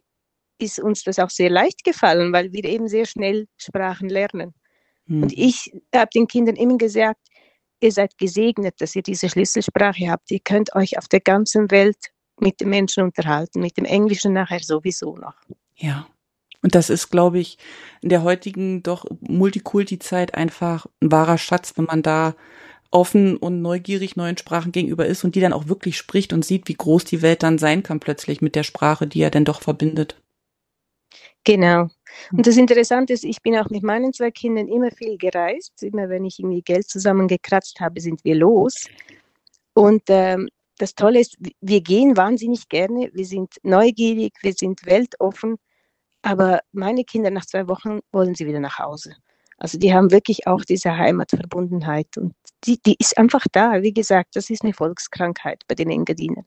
ist 0.57 0.79
uns 0.79 1.03
das 1.03 1.19
auch 1.19 1.29
sehr 1.29 1.49
leicht 1.49 1.83
gefallen, 1.83 2.31
weil 2.33 2.51
wir 2.51 2.63
eben 2.65 2.87
sehr 2.87 3.05
schnell 3.05 3.47
Sprachen 3.57 4.09
lernen. 4.09 4.53
Mhm. 5.05 5.23
Und 5.23 5.33
ich 5.33 5.71
habe 5.93 6.09
den 6.13 6.27
Kindern 6.27 6.55
immer 6.55 6.77
gesagt, 6.77 7.21
ihr 7.81 7.91
seid 7.91 8.17
gesegnet, 8.17 8.75
dass 8.79 8.95
ihr 8.95 9.03
diese 9.03 9.29
Schlüsselsprache 9.29 10.09
habt. 10.09 10.31
Ihr 10.31 10.39
könnt 10.39 10.75
euch 10.75 10.97
auf 10.97 11.07
der 11.07 11.19
ganzen 11.19 11.71
Welt 11.71 11.97
mit 12.39 12.59
den 12.59 12.69
Menschen 12.69 13.03
unterhalten, 13.03 13.61
mit 13.61 13.77
dem 13.77 13.85
Englischen 13.85 14.33
nachher 14.33 14.59
sowieso 14.59 15.15
noch. 15.15 15.35
Ja. 15.75 16.07
Und 16.61 16.73
das 16.73 16.89
ist, 16.89 17.11
glaube 17.11 17.37
ich, 17.37 17.59
in 18.01 18.09
der 18.09 18.23
heutigen 18.23 18.81
doch 18.81 19.05
Multikulti-Zeit 19.21 20.33
einfach 20.33 20.87
ein 20.99 21.11
wahrer 21.11 21.37
Schatz, 21.37 21.73
wenn 21.75 21.85
man 21.85 22.01
da 22.01 22.35
offen 22.89 23.37
und 23.37 23.61
neugierig 23.61 24.15
neuen 24.15 24.37
Sprachen 24.37 24.71
gegenüber 24.71 25.05
ist 25.05 25.23
und 25.23 25.35
die 25.35 25.41
dann 25.41 25.53
auch 25.53 25.67
wirklich 25.67 25.97
spricht 25.97 26.33
und 26.33 26.43
sieht, 26.43 26.67
wie 26.67 26.73
groß 26.73 27.03
die 27.05 27.21
Welt 27.21 27.43
dann 27.43 27.57
sein 27.57 27.83
kann 27.83 27.99
plötzlich 27.99 28.41
mit 28.41 28.55
der 28.55 28.63
Sprache, 28.63 29.05
die 29.05 29.21
er 29.21 29.29
denn 29.29 29.45
doch 29.45 29.61
verbindet. 29.61 30.15
Genau. 31.45 31.89
Und 32.31 32.47
das 32.47 32.57
Interessante 32.57 33.13
ist, 33.13 33.23
ich 33.23 33.41
bin 33.41 33.55
auch 33.55 33.69
mit 33.69 33.83
meinen 33.83 34.11
zwei 34.13 34.31
Kindern 34.31 34.67
immer 34.67 34.91
viel 34.91 35.17
gereist. 35.17 35.83
Immer 35.83 36.09
wenn 36.09 36.25
ich 36.25 36.39
irgendwie 36.39 36.61
Geld 36.61 36.89
zusammengekratzt 36.89 37.79
habe, 37.79 38.01
sind 38.01 38.23
wir 38.25 38.35
los. 38.35 38.87
Und 39.73 40.03
ähm, 40.07 40.49
das 40.77 40.95
Tolle 40.95 41.19
ist, 41.19 41.37
wir 41.61 41.81
gehen 41.81 42.17
wahnsinnig 42.17 42.67
gerne. 42.67 43.11
Wir 43.13 43.25
sind 43.25 43.55
neugierig, 43.63 44.33
wir 44.41 44.53
sind 44.53 44.85
weltoffen. 44.85 45.57
Aber 46.23 46.61
meine 46.71 47.03
Kinder 47.03 47.29
nach 47.29 47.45
zwei 47.45 47.67
Wochen 47.67 47.99
wollen 48.11 48.33
sie 48.33 48.47
wieder 48.47 48.59
nach 48.59 48.79
Hause. 48.79 49.15
Also 49.57 49.77
die 49.77 49.93
haben 49.93 50.11
wirklich 50.11 50.47
auch 50.47 50.63
diese 50.65 50.97
Heimatverbundenheit 50.97 52.17
und 52.17 52.33
die, 52.65 52.81
die 52.81 52.95
ist 52.99 53.17
einfach 53.17 53.45
da. 53.51 53.81
Wie 53.81 53.93
gesagt, 53.93 54.35
das 54.35 54.49
ist 54.49 54.63
eine 54.63 54.73
Volkskrankheit 54.73 55.63
bei 55.67 55.75
den 55.75 55.89
Engadinern. 55.89 56.45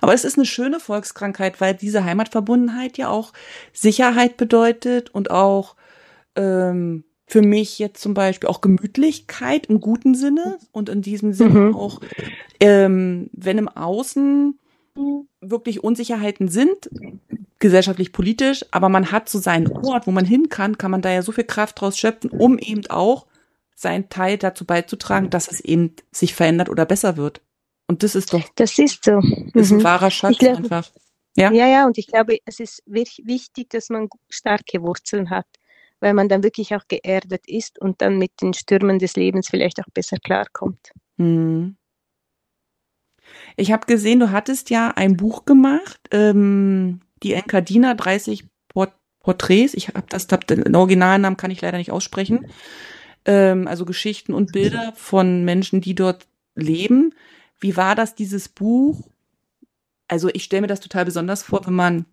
Aber 0.00 0.14
es 0.14 0.24
ist 0.24 0.36
eine 0.36 0.46
schöne 0.46 0.80
Volkskrankheit, 0.80 1.60
weil 1.60 1.74
diese 1.74 2.04
Heimatverbundenheit 2.04 2.98
ja 2.98 3.08
auch 3.08 3.32
Sicherheit 3.72 4.36
bedeutet 4.36 5.10
und 5.10 5.30
auch 5.30 5.76
ähm, 6.34 7.04
für 7.26 7.42
mich 7.42 7.78
jetzt 7.78 8.02
zum 8.02 8.14
Beispiel 8.14 8.48
auch 8.48 8.60
Gemütlichkeit 8.60 9.66
im 9.66 9.80
guten 9.80 10.14
Sinne 10.14 10.58
und 10.72 10.88
in 10.88 11.02
diesem 11.02 11.32
Sinne 11.32 11.60
mhm. 11.60 11.76
auch, 11.76 12.00
ähm, 12.60 13.30
wenn 13.32 13.58
im 13.58 13.68
Außen 13.68 14.58
wirklich 15.40 15.82
Unsicherheiten 15.82 16.48
sind, 16.48 16.88
gesellschaftlich, 17.58 18.12
politisch, 18.12 18.64
aber 18.70 18.88
man 18.88 19.10
hat 19.10 19.28
so 19.28 19.38
seinen 19.38 19.70
Ort, 19.72 20.06
wo 20.06 20.10
man 20.10 20.24
hin 20.24 20.48
kann, 20.48 20.78
kann 20.78 20.90
man 20.90 21.02
da 21.02 21.10
ja 21.10 21.22
so 21.22 21.32
viel 21.32 21.44
Kraft 21.44 21.80
draus 21.80 21.98
schöpfen, 21.98 22.30
um 22.30 22.58
eben 22.58 22.86
auch 22.88 23.26
seinen 23.74 24.08
Teil 24.08 24.38
dazu 24.38 24.64
beizutragen, 24.64 25.30
dass 25.30 25.50
es 25.50 25.60
eben 25.60 25.94
sich 26.12 26.34
verändert 26.34 26.68
oder 26.68 26.86
besser 26.86 27.16
wird. 27.16 27.40
Und 27.86 28.02
das 28.02 28.14
ist 28.14 28.32
doch. 28.32 28.42
Das 28.54 28.78
ist 28.78 29.04
so. 29.04 29.20
Das 29.52 29.66
ist 29.66 29.72
ein 29.72 29.78
mhm. 29.78 29.84
wahrer 29.84 30.10
Schatz 30.10 30.38
glaub, 30.38 30.56
einfach. 30.56 30.90
Ja? 31.36 31.52
ja, 31.52 31.66
ja, 31.66 31.86
und 31.86 31.98
ich 31.98 32.06
glaube, 32.06 32.38
es 32.44 32.60
ist 32.60 32.82
wichtig, 32.86 33.70
dass 33.70 33.90
man 33.90 34.08
starke 34.30 34.82
Wurzeln 34.82 35.30
hat, 35.30 35.46
weil 36.00 36.14
man 36.14 36.28
dann 36.28 36.42
wirklich 36.42 36.74
auch 36.74 36.86
geerdet 36.86 37.42
ist 37.46 37.80
und 37.80 38.00
dann 38.00 38.18
mit 38.18 38.40
den 38.40 38.54
Stürmen 38.54 38.98
des 38.98 39.16
Lebens 39.16 39.48
vielleicht 39.48 39.80
auch 39.80 39.90
besser 39.92 40.16
klarkommt. 40.18 40.92
Mhm. 41.16 41.76
Ich 43.56 43.72
habe 43.72 43.86
gesehen, 43.86 44.20
du 44.20 44.30
hattest 44.30 44.70
ja 44.70 44.90
ein 44.90 45.16
Buch 45.16 45.44
gemacht, 45.44 46.00
ähm, 46.10 47.00
die 47.22 47.34
Enkadina 47.34 47.94
30 47.94 48.44
Port 48.68 48.92
Porträts. 49.20 49.74
Ich 49.74 49.88
habe 49.88 50.04
das, 50.08 50.28
hab 50.30 50.46
den 50.46 50.74
Originalnamen 50.76 51.36
kann 51.36 51.50
ich 51.50 51.60
leider 51.60 51.78
nicht 51.78 51.90
aussprechen. 51.90 52.46
Ähm, 53.24 53.66
also 53.66 53.84
Geschichten 53.84 54.34
und 54.34 54.52
Bilder 54.52 54.92
von 54.96 55.44
Menschen, 55.44 55.80
die 55.80 55.94
dort 55.94 56.26
leben. 56.54 57.14
Wie 57.58 57.76
war 57.76 57.94
das, 57.94 58.14
dieses 58.14 58.48
Buch? 58.48 59.08
Also 60.08 60.28
ich 60.32 60.44
stelle 60.44 60.62
mir 60.62 60.68
das 60.68 60.80
total 60.80 61.06
besonders 61.06 61.42
vor, 61.42 61.66
wenn 61.66 61.74
man 61.74 62.06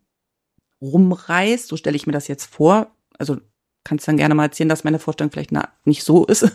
rumreist, 0.81 1.67
so 1.67 1.77
stelle 1.77 1.95
ich 1.95 2.07
mir 2.07 2.13
das 2.13 2.27
jetzt 2.27 2.45
vor. 2.45 2.91
Also 3.17 3.37
kannst 3.83 4.07
dann 4.07 4.17
gerne 4.17 4.35
mal 4.35 4.45
erzählen, 4.45 4.69
dass 4.69 4.83
meine 4.83 4.99
Vorstellung 4.99 5.31
vielleicht 5.31 5.51
nicht 5.83 6.03
so 6.03 6.25
ist. 6.25 6.49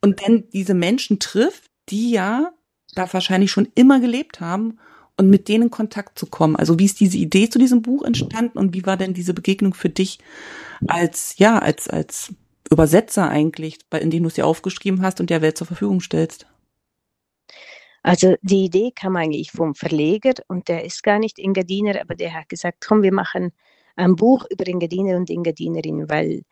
Und 0.00 0.22
dann 0.22 0.44
diese 0.52 0.74
Menschen 0.74 1.18
trifft, 1.18 1.70
die 1.88 2.12
ja 2.12 2.52
da 2.94 3.12
wahrscheinlich 3.12 3.50
schon 3.50 3.68
immer 3.74 4.00
gelebt 4.00 4.40
haben 4.40 4.78
und 5.16 5.28
mit 5.28 5.48
denen 5.48 5.64
in 5.64 5.70
Kontakt 5.70 6.18
zu 6.18 6.26
kommen. 6.26 6.56
Also 6.56 6.78
wie 6.78 6.84
ist 6.84 7.00
diese 7.00 7.18
Idee 7.18 7.48
zu 7.50 7.58
diesem 7.58 7.82
Buch 7.82 8.04
entstanden 8.04 8.58
und 8.58 8.74
wie 8.74 8.86
war 8.86 8.96
denn 8.96 9.14
diese 9.14 9.34
Begegnung 9.34 9.74
für 9.74 9.88
dich 9.88 10.18
als, 10.86 11.34
ja, 11.38 11.58
als, 11.58 11.88
als 11.88 12.32
Übersetzer 12.70 13.28
eigentlich, 13.28 13.78
in 14.00 14.10
dem 14.10 14.22
du 14.22 14.28
es 14.28 14.36
ja 14.36 14.44
aufgeschrieben 14.44 15.02
hast 15.02 15.20
und 15.20 15.30
der 15.30 15.42
Welt 15.42 15.58
zur 15.58 15.66
Verfügung 15.66 16.00
stellst? 16.00 16.46
Also 18.02 18.36
die 18.42 18.64
Idee 18.64 18.92
kam 18.94 19.16
eigentlich 19.16 19.50
vom 19.50 19.74
Verleger 19.74 20.34
und 20.46 20.68
der 20.68 20.84
ist 20.84 21.02
gar 21.02 21.18
nicht 21.18 21.38
Engadiner, 21.38 22.00
aber 22.00 22.14
der 22.14 22.32
hat 22.34 22.48
gesagt, 22.48 22.84
komm, 22.86 23.02
wir 23.02 23.12
machen 23.12 23.52
ein 23.96 24.14
Buch 24.14 24.46
über 24.50 24.66
Engadiner 24.66 25.16
und 25.16 25.28
Engadinerinnen, 25.28 26.08
weil 26.08 26.42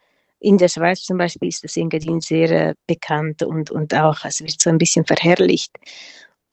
in 0.40 0.58
der 0.58 0.68
Schweiz 0.68 1.02
zum 1.04 1.18
Beispiel 1.18 1.48
ist 1.48 1.64
das 1.64 1.76
Engadin 1.76 2.20
sehr 2.20 2.50
äh, 2.50 2.74
bekannt 2.86 3.42
und, 3.42 3.70
und 3.70 3.94
auch, 3.94 4.24
es 4.24 4.40
wird 4.40 4.60
so 4.60 4.68
ein 4.68 4.78
bisschen 4.78 5.06
verherrlicht. 5.06 5.72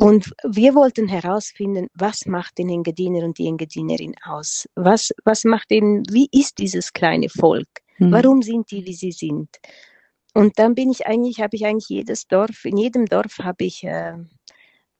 Und 0.04 0.34
wir 0.44 0.76
wollten 0.76 1.08
herausfinden, 1.08 1.88
was 1.94 2.26
macht 2.26 2.58
den 2.58 2.68
Engadiner 2.68 3.24
und 3.24 3.38
die 3.38 3.48
Engadinerin 3.48 4.14
aus? 4.26 4.68
Was, 4.76 5.14
was 5.24 5.46
macht 5.46 5.72
eben, 5.72 6.04
wie 6.12 6.28
ist 6.30 6.58
dieses 6.58 6.92
kleine 6.92 7.30
Volk? 7.30 7.70
Mhm. 8.00 8.12
Warum 8.12 8.42
sind 8.42 8.70
die, 8.70 8.86
wie 8.86 8.96
sie 8.96 9.14
sind? 9.14 9.48
Und 10.34 10.60
dann 10.60 10.76
bin 10.76 10.92
ich 10.92 11.08
eigentlich, 11.08 11.40
habe 11.40 11.56
ich 11.56 11.66
eigentlich 11.66 11.88
jedes 11.88 12.28
Dorf, 12.28 12.66
in 12.66 12.76
jedem 12.76 13.06
Dorf 13.06 13.38
habe 13.40 13.64
ich, 13.64 13.86
äh, 13.86 14.16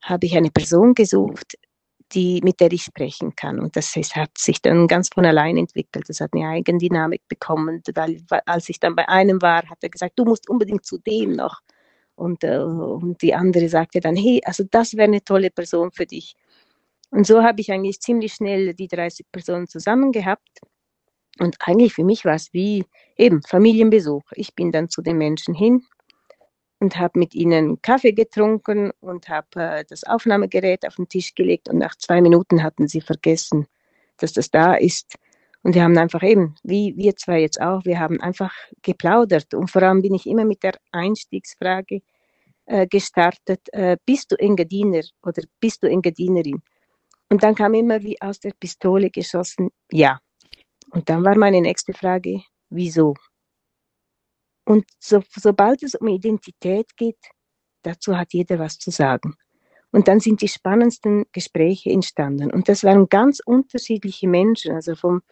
habe 0.02 0.24
ich 0.24 0.38
eine 0.38 0.50
Person 0.50 0.94
gesucht, 0.94 1.58
die, 2.12 2.40
mit 2.42 2.60
der 2.60 2.72
ich 2.72 2.84
sprechen 2.84 3.36
kann. 3.36 3.60
Und 3.60 3.76
das 3.76 3.94
ist, 3.96 4.16
hat 4.16 4.38
sich 4.38 4.62
dann 4.62 4.88
ganz 4.88 5.10
von 5.12 5.26
allein 5.26 5.58
entwickelt. 5.58 6.08
Das 6.08 6.20
hat 6.20 6.30
eine 6.32 6.48
Eigendynamik 6.48 7.28
bekommen. 7.28 7.82
Weil, 7.94 8.22
als 8.46 8.70
ich 8.70 8.80
dann 8.80 8.96
bei 8.96 9.06
einem 9.06 9.42
war, 9.42 9.68
hat 9.68 9.82
er 9.82 9.90
gesagt, 9.90 10.18
du 10.18 10.24
musst 10.24 10.48
unbedingt 10.48 10.86
zu 10.86 10.96
dem 10.96 11.32
noch. 11.32 11.60
Und, 12.16 12.44
äh, 12.44 12.58
und 12.58 13.20
die 13.22 13.34
andere 13.34 13.68
sagte 13.68 14.00
dann, 14.00 14.16
hey, 14.16 14.40
also 14.44 14.64
das 14.70 14.94
wäre 14.94 15.04
eine 15.04 15.24
tolle 15.24 15.50
Person 15.50 15.90
für 15.92 16.06
dich. 16.06 16.34
Und 17.10 17.26
so 17.26 17.42
habe 17.42 17.60
ich 17.60 17.70
eigentlich 17.70 18.00
ziemlich 18.00 18.34
schnell 18.34 18.74
die 18.74 18.88
30 18.88 19.26
Personen 19.30 19.68
zusammen 19.68 20.12
gehabt. 20.12 20.60
Und 21.38 21.56
eigentlich 21.60 21.94
für 21.94 22.04
mich 22.04 22.24
war 22.24 22.34
es 22.34 22.52
wie 22.52 22.84
eben 23.16 23.42
Familienbesuch. 23.42 24.22
Ich 24.32 24.54
bin 24.54 24.72
dann 24.72 24.88
zu 24.88 25.02
den 25.02 25.18
Menschen 25.18 25.54
hin 25.54 25.84
und 26.80 26.96
habe 26.98 27.18
mit 27.18 27.34
ihnen 27.34 27.80
Kaffee 27.82 28.12
getrunken 28.12 28.92
und 29.00 29.28
habe 29.28 29.48
äh, 29.56 29.84
das 29.88 30.04
Aufnahmegerät 30.04 30.86
auf 30.86 30.96
den 30.96 31.08
Tisch 31.08 31.34
gelegt 31.34 31.68
und 31.68 31.78
nach 31.78 31.96
zwei 31.96 32.20
Minuten 32.20 32.62
hatten 32.62 32.88
sie 32.88 33.00
vergessen, 33.00 33.66
dass 34.18 34.32
das 34.32 34.50
da 34.50 34.74
ist. 34.74 35.16
Und 35.64 35.74
wir 35.74 35.82
haben 35.82 35.96
einfach 35.96 36.22
eben, 36.22 36.54
wie 36.62 36.94
wir 36.94 37.16
zwei 37.16 37.40
jetzt 37.40 37.58
auch, 37.58 37.86
wir 37.86 37.98
haben 37.98 38.20
einfach 38.20 38.52
geplaudert. 38.82 39.54
Und 39.54 39.70
vor 39.70 39.82
allem 39.82 40.02
bin 40.02 40.14
ich 40.14 40.26
immer 40.26 40.44
mit 40.44 40.62
der 40.62 40.74
Einstiegsfrage 40.92 42.02
äh, 42.66 42.86
gestartet, 42.86 43.60
äh, 43.72 43.96
bist 44.04 44.30
du 44.30 44.36
Engadiner 44.38 45.00
oder 45.22 45.42
bist 45.60 45.82
du 45.82 45.88
Engadienerin? 45.88 46.62
Und 47.30 47.42
dann 47.42 47.54
kam 47.54 47.72
immer 47.72 48.02
wie 48.02 48.20
aus 48.20 48.40
der 48.40 48.52
Pistole 48.60 49.08
geschossen, 49.08 49.70
ja. 49.90 50.20
Und 50.90 51.08
dann 51.08 51.24
war 51.24 51.36
meine 51.36 51.62
nächste 51.62 51.94
Frage, 51.94 52.42
wieso? 52.68 53.14
Und 54.66 54.84
so, 54.98 55.22
sobald 55.34 55.82
es 55.82 55.94
um 55.94 56.08
Identität 56.08 56.94
geht, 56.96 57.18
dazu 57.82 58.18
hat 58.18 58.34
jeder 58.34 58.58
was 58.58 58.78
zu 58.78 58.90
sagen. 58.90 59.34
Und 59.92 60.08
dann 60.08 60.20
sind 60.20 60.42
die 60.42 60.48
spannendsten 60.48 61.24
Gespräche 61.32 61.88
entstanden. 61.88 62.52
Und 62.52 62.68
das 62.68 62.84
waren 62.84 63.08
ganz 63.08 63.40
unterschiedliche 63.44 64.28
Menschen, 64.28 64.72
also 64.74 64.94
vom 64.94 65.22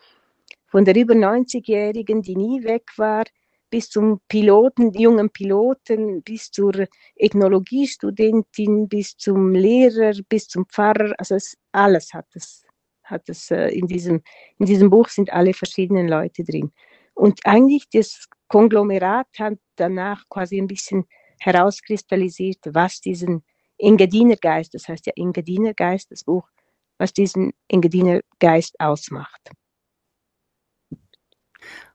von 0.73 0.87
der 0.87 0.97
über 0.97 1.13
90-Jährigen, 1.13 2.23
die 2.23 2.35
nie 2.35 2.65
weg 2.65 2.89
war, 2.97 3.25
bis 3.69 3.91
zum 3.91 4.21
Piloten, 4.27 4.93
jungen 4.95 5.29
Piloten, 5.29 6.23
bis 6.23 6.51
zur 6.51 6.87
Ethnologiestudentin, 7.15 8.89
bis 8.89 9.17
zum 9.19 9.53
Lehrer, 9.53 10.15
bis 10.31 10.49
zum 10.49 10.65
Pfarrer. 10.67 11.13
Also 11.19 11.35
es, 11.35 11.59
alles 11.73 12.15
hat 12.15 12.27
es, 12.35 12.65
hat 13.05 13.29
es 13.29 13.51
äh, 13.51 13.69
in, 13.69 13.87
diesem, 13.87 14.23
in 14.59 14.65
diesem 14.65 14.89
Buch 14.89 15.09
sind 15.09 15.31
alle 15.31 15.53
verschiedenen 15.53 16.09
Leute 16.09 16.43
drin. 16.43 16.73
Und 17.13 17.41
eigentlich 17.45 17.91
das 17.91 18.27
Konglomerat 18.49 19.29
hat 19.39 19.59
danach 19.77 20.25
quasi 20.31 20.59
ein 20.59 20.69
bisschen 20.69 21.05
herauskristallisiert, 21.39 22.61
was 22.71 23.03
diesen 23.03 23.45
Engadiner 23.77 24.37
Geist, 24.37 24.73
das 24.73 24.89
heißt 24.89 25.05
ja 25.05 25.13
Engadiner 25.17 25.75
Geist, 25.75 26.11
das 26.11 26.25
Buch, 26.25 26.49
was 26.97 27.13
diesen 27.13 27.53
Engadiner 27.69 28.21
Geist 28.39 28.75
ausmacht. 28.81 29.51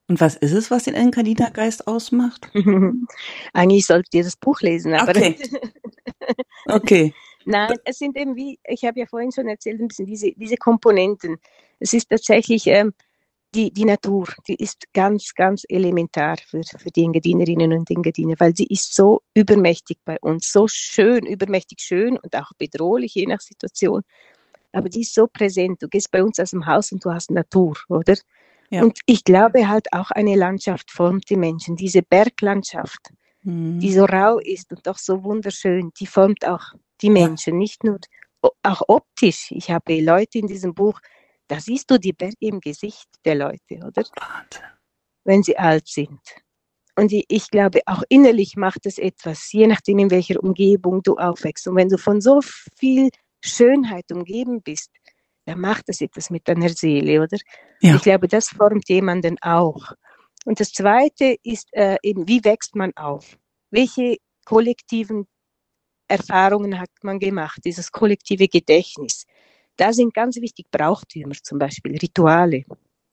Und 0.08 0.22
was 0.22 0.36
ist 0.38 0.54
es, 0.54 0.72
was 0.72 0.84
den 0.84 0.94
Engadina-Geist 0.94 1.88
ausmacht? 1.88 2.50
Eigentlich 3.54 3.86
solltet 3.86 4.14
ihr 4.14 4.24
das 4.24 4.38
Buch 4.38 4.62
lesen, 4.62 4.94
aber. 4.94 5.12
Okay. 5.12 5.38
okay. 6.68 7.14
Nein, 7.46 7.76
es 7.86 7.98
sind 8.00 8.18
eben 8.18 8.36
wie, 8.36 8.60
ich 8.68 8.84
habe 8.84 9.00
ja 9.00 9.06
vorhin 9.06 9.32
schon 9.32 9.48
erzählt, 9.48 9.80
ein 9.80 9.88
bisschen 9.88 10.06
diese, 10.06 10.32
diese 10.34 10.58
Komponenten. 10.58 11.38
Es 11.80 11.94
ist 11.94 12.10
tatsächlich 12.10 12.68
ähm, 12.68 12.94
die, 13.56 13.72
die 13.72 13.86
Natur, 13.86 14.28
die 14.48 14.56
ist 14.56 14.92
ganz, 14.94 15.34
ganz 15.34 15.64
elementar 15.70 16.38
für, 16.46 16.62
für 16.64 16.92
die 16.92 17.04
Engadinerinnen 17.04 17.72
und 17.74 17.90
Engadiner, 17.90 18.36
weil 18.38 18.56
sie 18.56 18.68
ist 18.68 18.94
so 18.94 19.22
übermächtig 19.34 19.98
bei 20.04 20.18
uns, 20.22 20.52
so 20.52 20.68
schön, 20.68 21.26
übermächtig 21.26 21.80
schön 21.80 22.18
und 22.18 22.36
auch 22.36 22.52
bedrohlich, 22.58 23.16
je 23.16 23.26
nach 23.26 23.40
Situation. 23.40 24.04
Aber 24.74 24.90
die 24.90 25.02
ist 25.02 25.14
so 25.14 25.28
präsent. 25.28 25.82
Du 25.82 25.88
gehst 25.88 26.12
bei 26.12 26.22
uns 26.24 26.40
aus 26.40 26.52
dem 26.52 26.66
Haus 26.66 26.92
und 26.92 27.04
du 27.04 27.12
hast 27.12 27.32
Natur, 27.32 27.78
oder? 27.88 28.16
Ja. 28.70 28.84
Und 28.84 29.00
ich 29.06 29.24
glaube 29.24 29.68
halt 29.68 29.94
auch 29.94 30.12
eine 30.12 30.36
Landschaft 30.36 30.92
formt 30.92 31.30
die 31.30 31.38
Menschen. 31.38 31.76
Diese 31.76 32.02
Berglandschaft, 32.02 33.12
mhm. 33.44 33.80
die 33.80 33.94
so 33.94 34.06
rau 34.06 34.40
ist 34.40 34.72
und 34.72 34.86
doch 34.86 34.98
so 34.98 35.24
wunderschön, 35.24 35.92
die 36.00 36.08
formt 36.08 36.46
auch 36.46 36.74
die 37.02 37.10
Menschen, 37.10 37.54
ja. 37.54 37.60
nicht 37.60 37.84
nur 37.84 38.00
auch 38.64 38.82
optisch. 38.88 39.52
Ich 39.52 39.72
habe 39.72 40.02
Leute 40.02 40.40
in 40.40 40.48
diesem 40.48 40.74
Buch, 40.74 41.00
da 41.48 41.60
siehst 41.60 41.90
du 41.90 41.98
die 41.98 42.14
Berge 42.14 42.36
im 42.40 42.60
Gesicht 42.60 43.08
der 43.24 43.36
Leute, 43.36 43.76
oder? 43.86 44.04
Wenn 45.24 45.44
sie 45.44 45.58
alt 45.58 45.88
sind. 45.88 46.20
Und 46.96 47.14
ich 47.14 47.52
glaube, 47.52 47.82
auch 47.86 48.02
innerlich 48.10 48.56
macht 48.56 48.86
es 48.86 48.98
etwas, 48.98 49.52
je 49.52 49.68
nachdem, 49.68 50.00
in 50.00 50.12
welcher 50.12 50.42
Umgebung 50.42 51.04
du 51.04 51.16
aufwächst. 51.16 51.68
Und 51.68 51.76
wenn 51.76 51.90
du 51.90 51.98
von 51.98 52.22
so 52.22 52.42
viel 52.76 53.10
Schönheit 53.40 54.12
umgeben 54.12 54.62
bist, 54.64 54.90
dann 55.48 55.62
macht 55.62 55.88
das 55.88 56.02
etwas 56.02 56.30
mit 56.30 56.46
deiner 56.48 56.70
Seele, 56.70 57.22
oder? 57.22 57.38
Ja. 57.80 57.96
Ich 57.96 58.02
glaube, 58.02 58.28
das 58.28 58.50
formt 58.50 58.90
jemanden 58.90 59.38
auch. 59.42 59.94
Und 60.44 60.60
das 60.60 60.74
Zweite 60.74 61.38
ist 61.42 61.70
äh, 61.72 61.96
eben, 62.04 62.28
wie 62.28 62.44
wächst 62.44 62.76
man 62.76 62.92
auf? 62.98 63.38
Welche 63.72 64.18
kollektiven 64.46 65.26
Erfahrungen 66.10 66.78
hat 66.78 66.90
man 67.02 67.20
gemacht? 67.20 67.62
Dieses 67.64 67.92
kollektive 67.92 68.50
Gedächtnis. 68.50 69.26
Da 69.78 69.94
sind 69.94 70.14
ganz 70.14 70.36
wichtig 70.36 70.70
Brauchtümer 70.70 71.36
zum 71.42 71.60
Beispiel, 71.60 71.98
Rituale. 71.98 72.66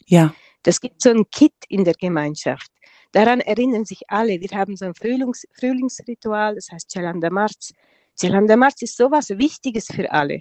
Ja. 0.07 0.35
Das 0.65 0.81
gibt 0.81 1.03
so 1.03 1.11
ein 1.11 1.31
Kit 1.31 1.55
in 1.69 1.85
der 1.85 1.95
Gemeinschaft. 1.95 2.71
Daran 3.13 3.41
erinnern 3.41 3.85
sich 3.85 4.03
alle. 4.09 4.41
Wir 4.41 4.59
haben 4.59 4.77
so 4.77 4.87
ein 4.87 4.95
Frühlings 4.95 5.47
Frühlingsritual, 5.53 6.57
das 6.57 6.69
heißt 6.73 6.91
Chalanda 6.91 7.31
Marz. 7.31 7.73
Chalanda 8.19 8.57
Marz 8.57 8.83
ist 8.83 8.97
sowas 8.97 9.31
Wichtiges 9.31 9.87
für 9.87 10.11
alle. 10.11 10.41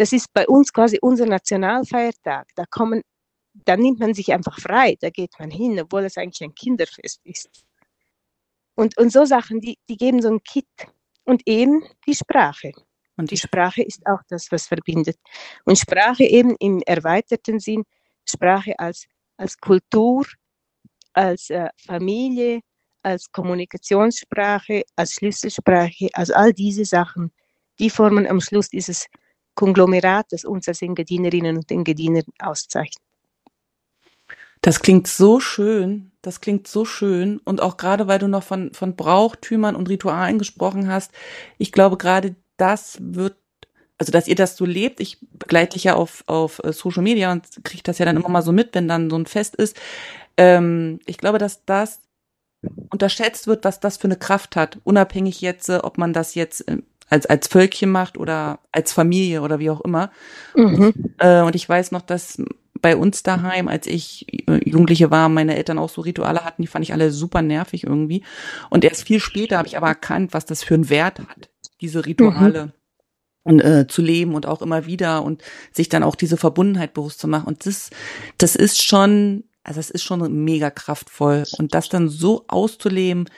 Das 0.00 0.14
ist 0.14 0.32
bei 0.32 0.48
uns 0.48 0.72
quasi 0.72 0.98
unser 1.02 1.26
Nationalfeiertag. 1.26 2.48
Da 2.54 2.64
kommen, 2.70 3.02
da 3.52 3.76
nimmt 3.76 4.00
man 4.00 4.14
sich 4.14 4.32
einfach 4.32 4.58
frei, 4.58 4.96
da 4.98 5.10
geht 5.10 5.32
man 5.38 5.50
hin, 5.50 5.78
obwohl 5.78 6.04
es 6.04 6.16
eigentlich 6.16 6.42
ein 6.42 6.54
Kinderfest 6.54 7.20
ist. 7.22 7.50
Und, 8.74 8.96
und 8.96 9.12
so 9.12 9.26
Sachen, 9.26 9.60
die, 9.60 9.76
die 9.90 9.98
geben 9.98 10.22
so 10.22 10.30
ein 10.30 10.42
Kit. 10.42 10.64
Und 11.24 11.42
eben 11.44 11.84
die 12.06 12.14
Sprache. 12.14 12.72
Und 13.18 13.30
die 13.30 13.36
Sprache 13.36 13.82
ist 13.82 14.00
auch 14.06 14.22
das, 14.30 14.50
was 14.50 14.68
verbindet. 14.68 15.18
Und 15.66 15.78
Sprache 15.78 16.24
eben 16.24 16.56
im 16.60 16.80
erweiterten 16.86 17.60
Sinn, 17.60 17.84
Sprache 18.24 18.78
als, 18.78 19.06
als 19.36 19.58
Kultur, 19.58 20.24
als 21.12 21.50
äh, 21.50 21.68
Familie, 21.76 22.60
als 23.02 23.30
Kommunikationssprache, 23.30 24.82
als 24.96 25.12
Schlüsselsprache, 25.12 26.08
also 26.14 26.32
all 26.32 26.54
diese 26.54 26.86
Sachen, 26.86 27.32
die 27.78 27.90
formen 27.90 28.26
am 28.26 28.40
Schluss 28.40 28.70
dieses 28.70 29.06
Konglomerat, 29.54 30.26
das 30.30 30.44
uns 30.44 30.68
als 30.68 30.82
Engedienerinnen 30.82 31.56
und 31.56 31.70
Engadiner 31.70 32.22
auszeichnet. 32.38 33.02
Das 34.62 34.80
klingt 34.80 35.06
so 35.06 35.40
schön, 35.40 36.12
das 36.20 36.40
klingt 36.40 36.68
so 36.68 36.84
schön 36.84 37.38
und 37.38 37.62
auch 37.62 37.78
gerade, 37.78 38.08
weil 38.08 38.18
du 38.18 38.28
noch 38.28 38.42
von, 38.42 38.74
von 38.74 38.94
Brauchtümern 38.94 39.74
und 39.74 39.88
Ritualen 39.88 40.38
gesprochen 40.38 40.88
hast, 40.88 41.12
ich 41.56 41.72
glaube 41.72 41.96
gerade 41.96 42.36
das 42.58 42.98
wird, 43.00 43.36
also 43.96 44.12
dass 44.12 44.28
ihr 44.28 44.34
das 44.34 44.56
so 44.56 44.66
lebt, 44.66 45.00
ich 45.00 45.18
begleite 45.32 45.74
dich 45.74 45.84
ja 45.84 45.94
auf, 45.94 46.24
auf 46.26 46.60
äh, 46.62 46.74
Social 46.74 47.02
Media 47.02 47.32
und 47.32 47.64
kriege 47.64 47.82
das 47.82 47.98
ja 47.98 48.04
dann 48.04 48.16
immer 48.16 48.28
mal 48.28 48.42
so 48.42 48.52
mit, 48.52 48.74
wenn 48.74 48.86
dann 48.86 49.08
so 49.08 49.16
ein 49.16 49.26
Fest 49.26 49.56
ist. 49.56 49.80
Ähm, 50.36 51.00
ich 51.06 51.16
glaube, 51.16 51.38
dass 51.38 51.64
das 51.64 52.00
unterschätzt 52.90 53.46
wird, 53.46 53.64
was 53.64 53.80
das 53.80 53.96
für 53.96 54.08
eine 54.08 54.16
Kraft 54.16 54.56
hat, 54.56 54.78
unabhängig 54.84 55.40
jetzt, 55.40 55.70
äh, 55.70 55.80
ob 55.82 55.96
man 55.96 56.12
das 56.12 56.34
jetzt 56.34 56.68
äh, 56.68 56.82
als, 57.10 57.26
als 57.26 57.48
Völkchen 57.48 57.90
macht 57.90 58.16
oder 58.16 58.60
als 58.72 58.92
Familie 58.92 59.42
oder 59.42 59.58
wie 59.58 59.68
auch 59.68 59.82
immer. 59.82 60.10
Mhm. 60.54 60.94
Äh, 61.18 61.42
und 61.42 61.54
ich 61.54 61.68
weiß 61.68 61.90
noch, 61.90 62.02
dass 62.02 62.40
bei 62.80 62.96
uns 62.96 63.22
daheim, 63.22 63.68
als 63.68 63.86
ich 63.86 64.26
Jugendliche 64.64 65.10
war, 65.10 65.28
meine 65.28 65.56
Eltern 65.56 65.78
auch 65.78 65.90
so 65.90 66.00
Rituale 66.00 66.44
hatten, 66.44 66.62
die 66.62 66.68
fand 66.68 66.84
ich 66.84 66.92
alle 66.92 67.10
super 67.10 67.42
nervig 67.42 67.84
irgendwie. 67.84 68.22
Und 68.70 68.84
erst 68.84 69.06
viel 69.06 69.20
später 69.20 69.58
habe 69.58 69.68
ich 69.68 69.76
aber 69.76 69.88
erkannt, 69.88 70.32
was 70.32 70.46
das 70.46 70.62
für 70.62 70.74
einen 70.74 70.88
Wert 70.88 71.18
hat, 71.18 71.50
diese 71.80 72.06
Rituale. 72.06 72.66
Mhm. 72.66 72.72
Und 73.42 73.60
äh, 73.60 73.86
zu 73.88 74.02
leben 74.02 74.34
und 74.34 74.44
auch 74.44 74.60
immer 74.60 74.84
wieder 74.84 75.22
und 75.22 75.42
sich 75.72 75.88
dann 75.88 76.02
auch 76.02 76.14
diese 76.14 76.36
Verbundenheit 76.36 76.92
bewusst 76.92 77.20
zu 77.20 77.26
machen. 77.26 77.46
Und 77.46 77.64
das, 77.64 77.88
das 78.36 78.54
ist 78.54 78.82
schon, 78.82 79.44
also 79.64 79.80
es 79.80 79.88
ist 79.88 80.02
schon 80.02 80.44
mega 80.44 80.68
kraftvoll. 80.68 81.44
Und 81.56 81.74
das 81.74 81.88
dann 81.88 82.10
so 82.10 82.44
auszuleben, 82.48 83.30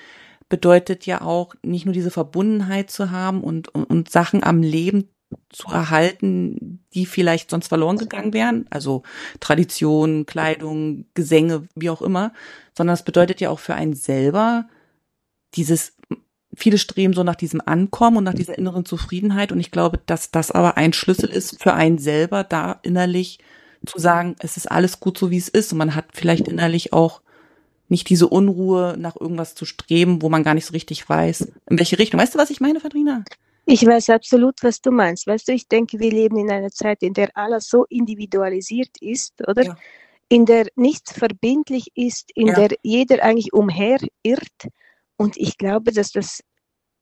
bedeutet 0.53 1.07
ja 1.07 1.23
auch 1.23 1.55
nicht 1.63 1.87
nur 1.87 1.95
diese 1.95 2.11
Verbundenheit 2.11 2.91
zu 2.91 3.11
haben 3.11 3.43
und, 3.43 3.75
und, 3.75 3.85
und 3.85 4.11
Sachen 4.11 4.45
am 4.45 4.63
Leben 4.63 5.09
zu 5.49 5.69
erhalten, 5.69 6.85
die 6.93 7.07
vielleicht 7.07 7.49
sonst 7.49 7.69
verloren 7.69 7.97
gegangen 7.97 8.35
wären. 8.35 8.67
Also 8.69 9.03
Tradition, 9.41 10.27
Kleidung, 10.27 11.07
Gesänge, 11.15 11.67
wie 11.75 11.89
auch 11.89 12.03
immer. 12.03 12.35
Sondern 12.77 12.93
es 12.93 13.03
bedeutet 13.03 13.41
ja 13.41 13.49
auch 13.49 13.61
für 13.61 13.75
einen 13.75 13.95
selber 13.95 14.69
dieses 15.55 15.97
viele 16.55 16.77
streben 16.77 17.15
so 17.15 17.23
nach 17.23 17.35
diesem 17.35 17.63
Ankommen 17.65 18.19
und 18.19 18.25
nach 18.25 18.35
dieser 18.35 18.59
inneren 18.59 18.85
Zufriedenheit. 18.85 19.53
Und 19.53 19.61
ich 19.61 19.71
glaube, 19.71 20.01
dass 20.05 20.33
das 20.33 20.51
aber 20.51 20.77
ein 20.77 20.93
Schlüssel 20.93 21.31
ist 21.31 21.63
für 21.63 21.73
einen 21.73 21.97
selber, 21.97 22.45
da 22.45 22.79
innerlich 22.83 23.39
zu 23.87 23.99
sagen, 23.99 24.37
es 24.41 24.59
ist 24.59 24.71
alles 24.71 25.01
gut 25.01 25.17
so, 25.17 25.31
wie 25.31 25.39
es 25.39 25.49
ist. 25.49 25.73
Und 25.73 25.79
man 25.79 25.95
hat 25.95 26.09
vielleicht 26.13 26.47
innerlich 26.47 26.93
auch 26.93 27.23
nicht 27.93 28.09
diese 28.09 28.27
Unruhe, 28.27 28.97
nach 28.99 29.15
irgendwas 29.15 29.55
zu 29.55 29.65
streben, 29.65 30.23
wo 30.23 30.29
man 30.29 30.43
gar 30.43 30.55
nicht 30.55 30.67
so 30.67 30.73
richtig 30.73 31.09
weiß, 31.09 31.53
in 31.71 31.79
welche 31.79 31.99
Richtung. 31.99 32.19
Weißt 32.19 32.35
du, 32.35 32.39
was 32.39 32.51
ich 32.51 32.61
meine, 32.61 32.81
Fadrina? 32.81 33.25
Ich 33.67 33.87
weiß 33.87 34.11
absolut, 34.11 34.57
was 34.63 34.81
du 34.81 34.91
meinst. 34.91 35.29
Weißt 35.29 35.47
du, 35.47 35.53
ich 35.53 35.69
denke, 35.69 36.01
wir 36.01 36.11
leben 36.11 36.37
in 36.37 36.51
einer 36.51 36.71
Zeit, 36.71 37.03
in 37.03 37.15
der 37.15 37.31
alles 37.37 37.69
so 37.69 37.85
individualisiert 37.85 38.91
ist, 39.01 39.35
oder? 39.47 39.63
Ja. 39.63 39.77
In 40.29 40.47
der 40.47 40.67
nichts 40.75 41.13
verbindlich 41.13 41.89
ist, 41.95 42.31
in 42.35 42.49
ja. 42.49 42.55
der 42.55 42.77
jeder 42.83 43.23
eigentlich 43.23 43.53
umherirrt. 43.53 44.69
Und 45.17 45.37
ich 45.37 45.59
glaube, 45.59 45.93
dass 45.93 46.11
das 46.11 46.43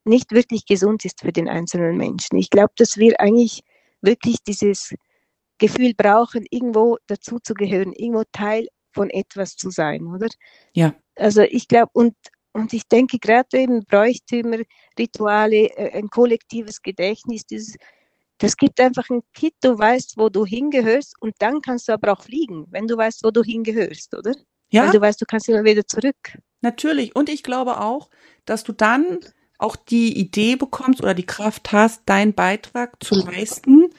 nicht 0.05 0.33
wirklich 0.33 0.67
gesund 0.67 1.05
ist 1.05 1.21
für 1.21 1.33
den 1.33 1.49
einzelnen 1.49 1.97
Menschen. 1.97 2.37
Ich 2.37 2.51
glaube, 2.51 2.73
dass 2.77 2.99
wir 2.99 3.21
eigentlich 3.21 3.63
wirklich 4.03 4.43
dieses 4.43 4.93
Gefühl 5.59 5.95
brauchen, 5.97 6.45
irgendwo 6.51 6.99
dazu 7.07 7.39
zu 7.39 7.55
gehören, 7.55 7.93
irgendwo 7.93 8.25
Teil 8.33 8.67
von 8.93 9.11
etwas 9.11 9.57
zu 9.57 9.71
sein, 9.71 10.07
oder? 10.07 10.29
Ja. 10.73 10.95
Also 11.17 11.43
ich 11.43 11.69
glaube, 11.69 11.91
und 11.93 12.15
und 12.53 12.73
ich 12.73 12.89
denke 12.89 13.19
gerade 13.19 13.59
eben 13.59 13.85
Bräuchtümer, 13.85 14.59
Rituale, 14.99 15.69
äh, 15.77 15.97
ein 15.97 16.09
kollektives 16.09 16.83
Gedächtnis, 16.83 17.47
dieses, 17.47 17.77
das 18.39 18.57
gibt 18.57 18.81
einfach 18.81 19.09
ein 19.11 19.21
Kit, 19.35 19.55
du 19.61 19.79
weißt, 19.79 20.15
wo 20.17 20.29
du 20.29 20.45
hingehörst 20.45 21.15
und 21.21 21.35
dann 21.39 21.61
kannst 21.61 21.89
du 21.89 21.93
aber 21.93 22.13
auch 22.13 22.23
fliegen, 22.23 22.67
wenn 22.71 22.87
du 22.89 22.97
weißt, 22.97 23.23
wo 23.23 23.31
du 23.31 23.43
hingehörst, 23.43 24.17
oder? 24.17 24.35
Ja. 24.73 24.85
Weil 24.85 24.93
du 24.93 25.01
weißt, 25.01 25.21
du 25.21 25.27
kannst 25.27 25.49
immer 25.49 25.65
wieder 25.65 25.87
zurück. 25.87 26.39
Natürlich. 26.61 27.15
Und 27.15 27.29
ich 27.29 27.43
glaube 27.43 27.81
auch, 27.81 28.11
dass 28.45 28.65
du 28.65 28.73
dann 28.73 29.19
auch 29.61 29.77
die 29.77 30.19
Idee 30.19 30.57
bekommst 30.57 31.03
oder 31.03 31.15
die 31.15 31.27
Kraft 31.27 31.73
hast, 31.73 32.03
deinen 32.07 32.33
Beitrag 32.33 33.03
zu 33.03 33.15
leisten. 33.15 33.91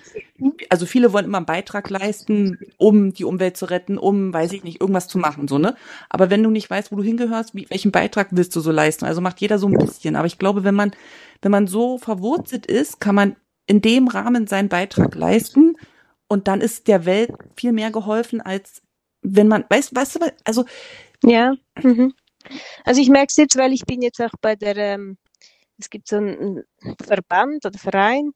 Also 0.69 0.86
viele 0.86 1.13
wollen 1.13 1.26
immer 1.26 1.38
einen 1.38 1.45
Beitrag 1.45 1.89
leisten, 1.89 2.58
um 2.78 3.13
die 3.13 3.26
Umwelt 3.26 3.58
zu 3.58 3.65
retten, 3.65 3.97
um, 3.97 4.34
weiß 4.34 4.54
ich 4.54 4.63
nicht, 4.63 4.82
irgendwas 4.82 5.08
zu 5.08 5.19
machen, 5.19 5.47
so, 5.47 5.60
ne? 5.60 5.76
Aber 6.10 6.30
wenn 6.30 6.41
du 6.41 6.50
nicht 6.50 6.69
weißt, 6.69 6.91
wo 6.91 6.95
du 6.95 7.04
hingehörst, 7.04 7.54
wie, 7.54 7.69
welchen 7.69 7.91
Beitrag 7.91 8.30
willst 8.32 8.56
du 8.56 8.60
so 8.60 8.71
leisten? 8.71 9.06
Also 9.06 9.21
macht 9.21 9.39
jeder 9.39 9.60
so 9.60 9.67
ein 9.67 9.78
bisschen. 9.78 10.15
Aber 10.15 10.26
ich 10.26 10.39
glaube, 10.39 10.63
wenn 10.63 10.76
man, 10.76 10.91
wenn 11.41 11.52
man 11.52 11.67
so 11.67 11.97
verwurzelt 12.00 12.65
ist, 12.65 13.00
kann 13.00 13.15
man 13.15 13.36
in 13.67 13.82
dem 13.82 14.08
Rahmen 14.08 14.47
seinen 14.47 14.69
Beitrag 14.69 15.13
leisten 15.15 15.78
und 16.28 16.47
dann 16.47 16.62
ist 16.62 16.88
der 16.88 17.06
Welt 17.06 17.32
viel 17.56 17.71
mehr 17.71 17.91
geholfen, 17.91 18.41
als 18.41 18.82
wenn 19.21 19.47
man, 19.47 19.65
weißt, 19.69 19.95
weißt 19.95 20.15
du, 20.15 20.19
also. 20.43 20.65
Ja, 21.24 21.54
mhm. 21.82 22.13
Also 22.84 23.02
ich 23.02 23.10
merke 23.10 23.28
es 23.30 23.38
jetzt, 23.38 23.58
weil 23.58 23.71
ich 23.71 23.86
bin 23.86 24.02
jetzt 24.02 24.19
auch 24.19 24.34
bei 24.41 24.56
der 24.56 24.76
ähm, 24.76 25.17
es 25.82 25.89
gibt 25.89 26.08
so 26.08 26.17
einen 26.17 26.63
Verband 27.04 27.65
oder 27.65 27.78
Verein, 27.78 28.32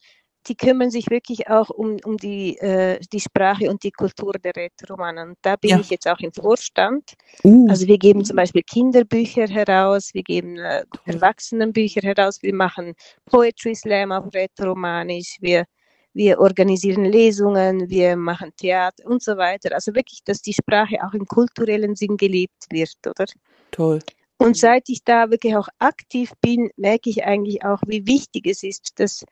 die 0.47 0.55
kümmern 0.55 0.91
sich 0.91 1.09
wirklich 1.09 1.47
auch 1.49 1.69
um, 1.69 1.97
um 2.03 2.17
die, 2.17 2.57
äh, 2.57 2.99
die 3.11 3.19
Sprache 3.19 3.69
und 3.69 3.83
die 3.83 3.91
Kultur 3.91 4.33
der 4.33 4.55
Rätoromanen. 4.55 5.35
Da 5.41 5.55
bin 5.55 5.71
ja. 5.71 5.79
ich 5.79 5.89
jetzt 5.89 6.07
auch 6.07 6.19
im 6.19 6.31
Vorstand. 6.31 7.13
Uh. 7.43 7.67
Also 7.69 7.87
wir 7.87 7.97
geben 7.97 8.23
zum 8.23 8.35
Beispiel 8.35 8.61
Kinderbücher 8.61 9.47
heraus, 9.47 10.11
wir 10.13 10.23
geben 10.23 10.57
äh, 10.57 10.83
Erwachsenenbücher 11.05 12.01
heraus, 12.01 12.41
wir 12.41 12.53
machen 12.53 12.93
Poetry 13.25 13.75
Slam 13.75 14.11
auf 14.11 14.33
Rätoromanisch, 14.33 15.37
wir, 15.41 15.65
wir 16.13 16.39
organisieren 16.39 17.05
Lesungen, 17.05 17.89
wir 17.89 18.15
machen 18.15 18.51
Theater 18.55 19.03
und 19.05 19.23
so 19.23 19.37
weiter. 19.37 19.73
Also 19.73 19.95
wirklich, 19.95 20.23
dass 20.23 20.41
die 20.41 20.53
Sprache 20.53 20.97
auch 21.03 21.13
im 21.13 21.25
kulturellen 21.25 21.95
Sinn 21.95 22.17
gelebt 22.17 22.65
wird, 22.69 22.95
oder? 23.07 23.25
Toll. 23.71 23.99
Und 24.37 24.57
seit 24.57 24.89
ich 24.89 25.03
da 25.03 25.29
wirklich 25.31 25.55
auch 25.55 25.69
aktiv 25.79 26.31
bin, 26.41 26.69
merke 26.75 27.09
ich 27.09 27.23
eigentlich 27.23 27.63
auch, 27.63 27.81
wie 27.87 28.05
wichtig 28.05 28.47
es 28.47 28.63
ist, 28.63 28.99
dass, 28.99 29.23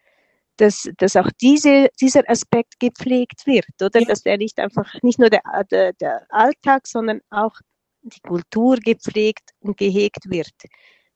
dass, 0.58 0.90
dass 0.98 1.16
auch 1.16 1.30
diese, 1.42 1.90
dieser 2.00 2.30
Aspekt 2.30 2.80
gepflegt 2.80 3.46
wird, 3.46 3.66
oder? 3.82 4.00
Ja. 4.00 4.06
Dass 4.06 4.24
der 4.24 4.38
nicht 4.38 4.60
einfach, 4.60 4.94
nicht 5.02 5.20
nur 5.20 5.30
der, 5.30 5.42
der, 5.70 5.94
der 5.94 6.26
Alltag, 6.30 6.88
sondern 6.88 7.22
auch 7.30 7.54
die 8.02 8.22
Kultur 8.22 8.78
gepflegt 8.78 9.52
und 9.60 9.78
gehegt 9.78 10.30
wird. 10.30 10.54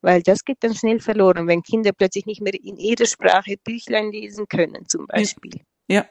Weil 0.02 0.22
das 0.22 0.44
geht 0.44 0.58
dann 0.62 0.76
schnell 0.76 1.00
verloren, 1.00 1.48
wenn 1.48 1.64
Kinder 1.64 1.92
plötzlich 1.92 2.26
nicht 2.26 2.42
mehr 2.42 2.54
in 2.54 2.78
ihrer 2.78 3.06
Sprache 3.06 3.56
Büchlein 3.64 4.12
lesen 4.12 4.48
können, 4.48 4.88
zum 4.88 5.08
Beispiel. 5.08 5.62
Ja, 5.88 6.02
ja. 6.02 6.06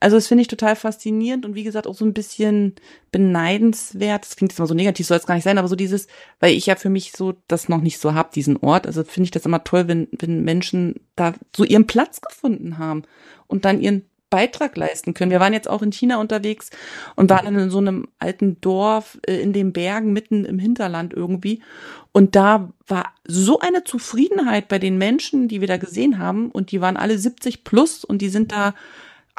Also 0.00 0.16
das 0.16 0.26
finde 0.26 0.42
ich 0.42 0.48
total 0.48 0.76
faszinierend 0.76 1.44
und 1.44 1.54
wie 1.54 1.62
gesagt 1.62 1.86
auch 1.86 1.94
so 1.94 2.06
ein 2.06 2.14
bisschen 2.14 2.74
beneidenswert. 3.12 4.24
Das 4.24 4.34
klingt 4.34 4.52
jetzt 4.52 4.58
immer 4.58 4.66
so 4.66 4.74
negativ, 4.74 5.06
soll 5.06 5.18
es 5.18 5.26
gar 5.26 5.34
nicht 5.34 5.44
sein, 5.44 5.58
aber 5.58 5.68
so 5.68 5.76
dieses, 5.76 6.08
weil 6.40 6.54
ich 6.54 6.66
ja 6.66 6.74
für 6.74 6.88
mich 6.88 7.12
so 7.12 7.34
das 7.48 7.68
noch 7.68 7.82
nicht 7.82 7.98
so 7.98 8.14
hab, 8.14 8.32
diesen 8.32 8.56
Ort. 8.56 8.86
Also 8.86 9.04
finde 9.04 9.24
ich 9.24 9.30
das 9.30 9.44
immer 9.44 9.62
toll, 9.62 9.88
wenn, 9.88 10.08
wenn 10.18 10.42
Menschen 10.42 11.00
da 11.16 11.34
so 11.54 11.64
ihren 11.64 11.86
Platz 11.86 12.22
gefunden 12.22 12.78
haben 12.78 13.02
und 13.46 13.66
dann 13.66 13.80
ihren 13.80 14.06
Beitrag 14.30 14.76
leisten 14.76 15.12
können. 15.12 15.32
Wir 15.32 15.40
waren 15.40 15.52
jetzt 15.52 15.68
auch 15.68 15.82
in 15.82 15.92
China 15.92 16.18
unterwegs 16.20 16.70
und 17.16 17.28
waren 17.28 17.54
in 17.54 17.68
so 17.68 17.78
einem 17.78 18.06
alten 18.20 18.60
Dorf 18.60 19.18
äh, 19.26 19.40
in 19.40 19.52
den 19.52 19.72
Bergen 19.72 20.12
mitten 20.12 20.44
im 20.44 20.58
Hinterland 20.58 21.12
irgendwie. 21.12 21.60
Und 22.12 22.36
da 22.36 22.72
war 22.86 23.12
so 23.26 23.58
eine 23.58 23.84
Zufriedenheit 23.84 24.68
bei 24.68 24.78
den 24.78 24.96
Menschen, 24.98 25.48
die 25.48 25.60
wir 25.60 25.68
da 25.68 25.76
gesehen 25.76 26.18
haben. 26.18 26.50
Und 26.50 26.70
die 26.70 26.80
waren 26.80 26.96
alle 26.96 27.18
70 27.18 27.64
plus 27.64 28.04
und 28.04 28.22
die 28.22 28.28
sind 28.28 28.52
da 28.52 28.74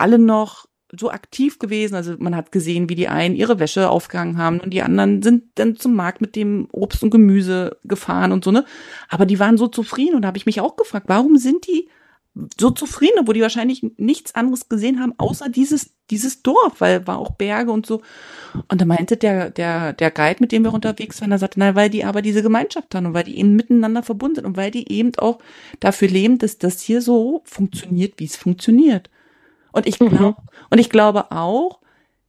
alle 0.02 0.20
noch 0.20 0.68
so 0.98 1.10
aktiv 1.10 1.60
gewesen. 1.60 1.96
Also 1.96 2.16
man 2.20 2.36
hat 2.36 2.52
gesehen, 2.52 2.90
wie 2.90 2.96
die 2.96 3.08
einen 3.08 3.36
ihre 3.36 3.60
Wäsche 3.60 3.90
aufgehangen 3.90 4.38
haben 4.38 4.60
und 4.60 4.72
die 4.72 4.82
anderen 4.82 5.22
sind 5.22 5.46
dann 5.56 5.78
zum 5.78 5.96
Markt 5.96 6.22
mit 6.22 6.36
dem 6.36 6.68
Obst 6.72 7.02
und 7.04 7.12
Gemüse 7.12 7.78
gefahren 7.84 8.32
und 8.32 8.44
so, 8.44 8.52
ne? 8.52 8.66
Aber 9.10 9.26
die 9.26 9.40
waren 9.40 9.58
so 9.58 9.68
zufrieden 9.68 10.16
und 10.16 10.24
da 10.24 10.28
habe 10.28 10.38
ich 10.38 10.46
mich 10.46 10.60
auch 10.60 10.76
gefragt, 10.76 11.06
warum 11.08 11.38
sind 11.38 11.68
die 11.68 11.88
so 12.58 12.72
zufrieden, 12.72 13.28
wo 13.28 13.34
die 13.34 13.42
wahrscheinlich 13.42 13.86
nichts 13.98 14.36
anderes 14.36 14.70
gesehen 14.70 15.02
haben, 15.02 15.14
außer 15.18 15.50
dieses, 15.50 15.94
dieses 16.10 16.42
Dorf, 16.44 16.80
weil 16.80 17.06
war 17.06 17.18
auch 17.18 17.32
Berge 17.32 17.72
und 17.72 17.86
so. 17.86 18.02
Und 18.70 18.80
da 18.80 18.86
meinte 18.86 19.18
der, 19.18 19.50
der, 19.50 19.92
der 19.92 20.12
Guide, 20.12 20.38
mit 20.40 20.54
dem 20.54 20.64
wir 20.64 20.74
unterwegs 20.74 21.20
waren, 21.20 21.30
der 21.30 21.40
sagte, 21.40 21.60
na, 21.60 21.76
weil 21.76 21.90
die 21.90 22.06
aber 22.06 22.22
diese 22.22 22.42
Gemeinschaft 22.42 22.96
haben 22.96 23.08
und 23.08 23.14
weil 23.14 23.26
die 23.26 23.38
eben 23.38 23.58
miteinander 23.58 24.02
verbunden 24.02 24.36
sind 24.36 24.46
und 24.46 24.56
weil 24.56 24.72
die 24.72 24.90
eben 24.92 25.12
auch 25.18 25.40
dafür 25.82 26.08
leben, 26.08 26.38
dass 26.38 26.58
das 26.58 26.80
hier 26.80 27.02
so 27.02 27.42
funktioniert, 27.44 28.14
wie 28.18 28.26
es 28.26 28.38
funktioniert. 28.38 29.10
Und 29.72 29.88
ich 29.88 30.00
glaube, 30.00 30.16
mhm. 30.16 30.36
und 30.70 30.78
ich 30.80 30.90
glaube 30.90 31.32
auch, 31.32 31.80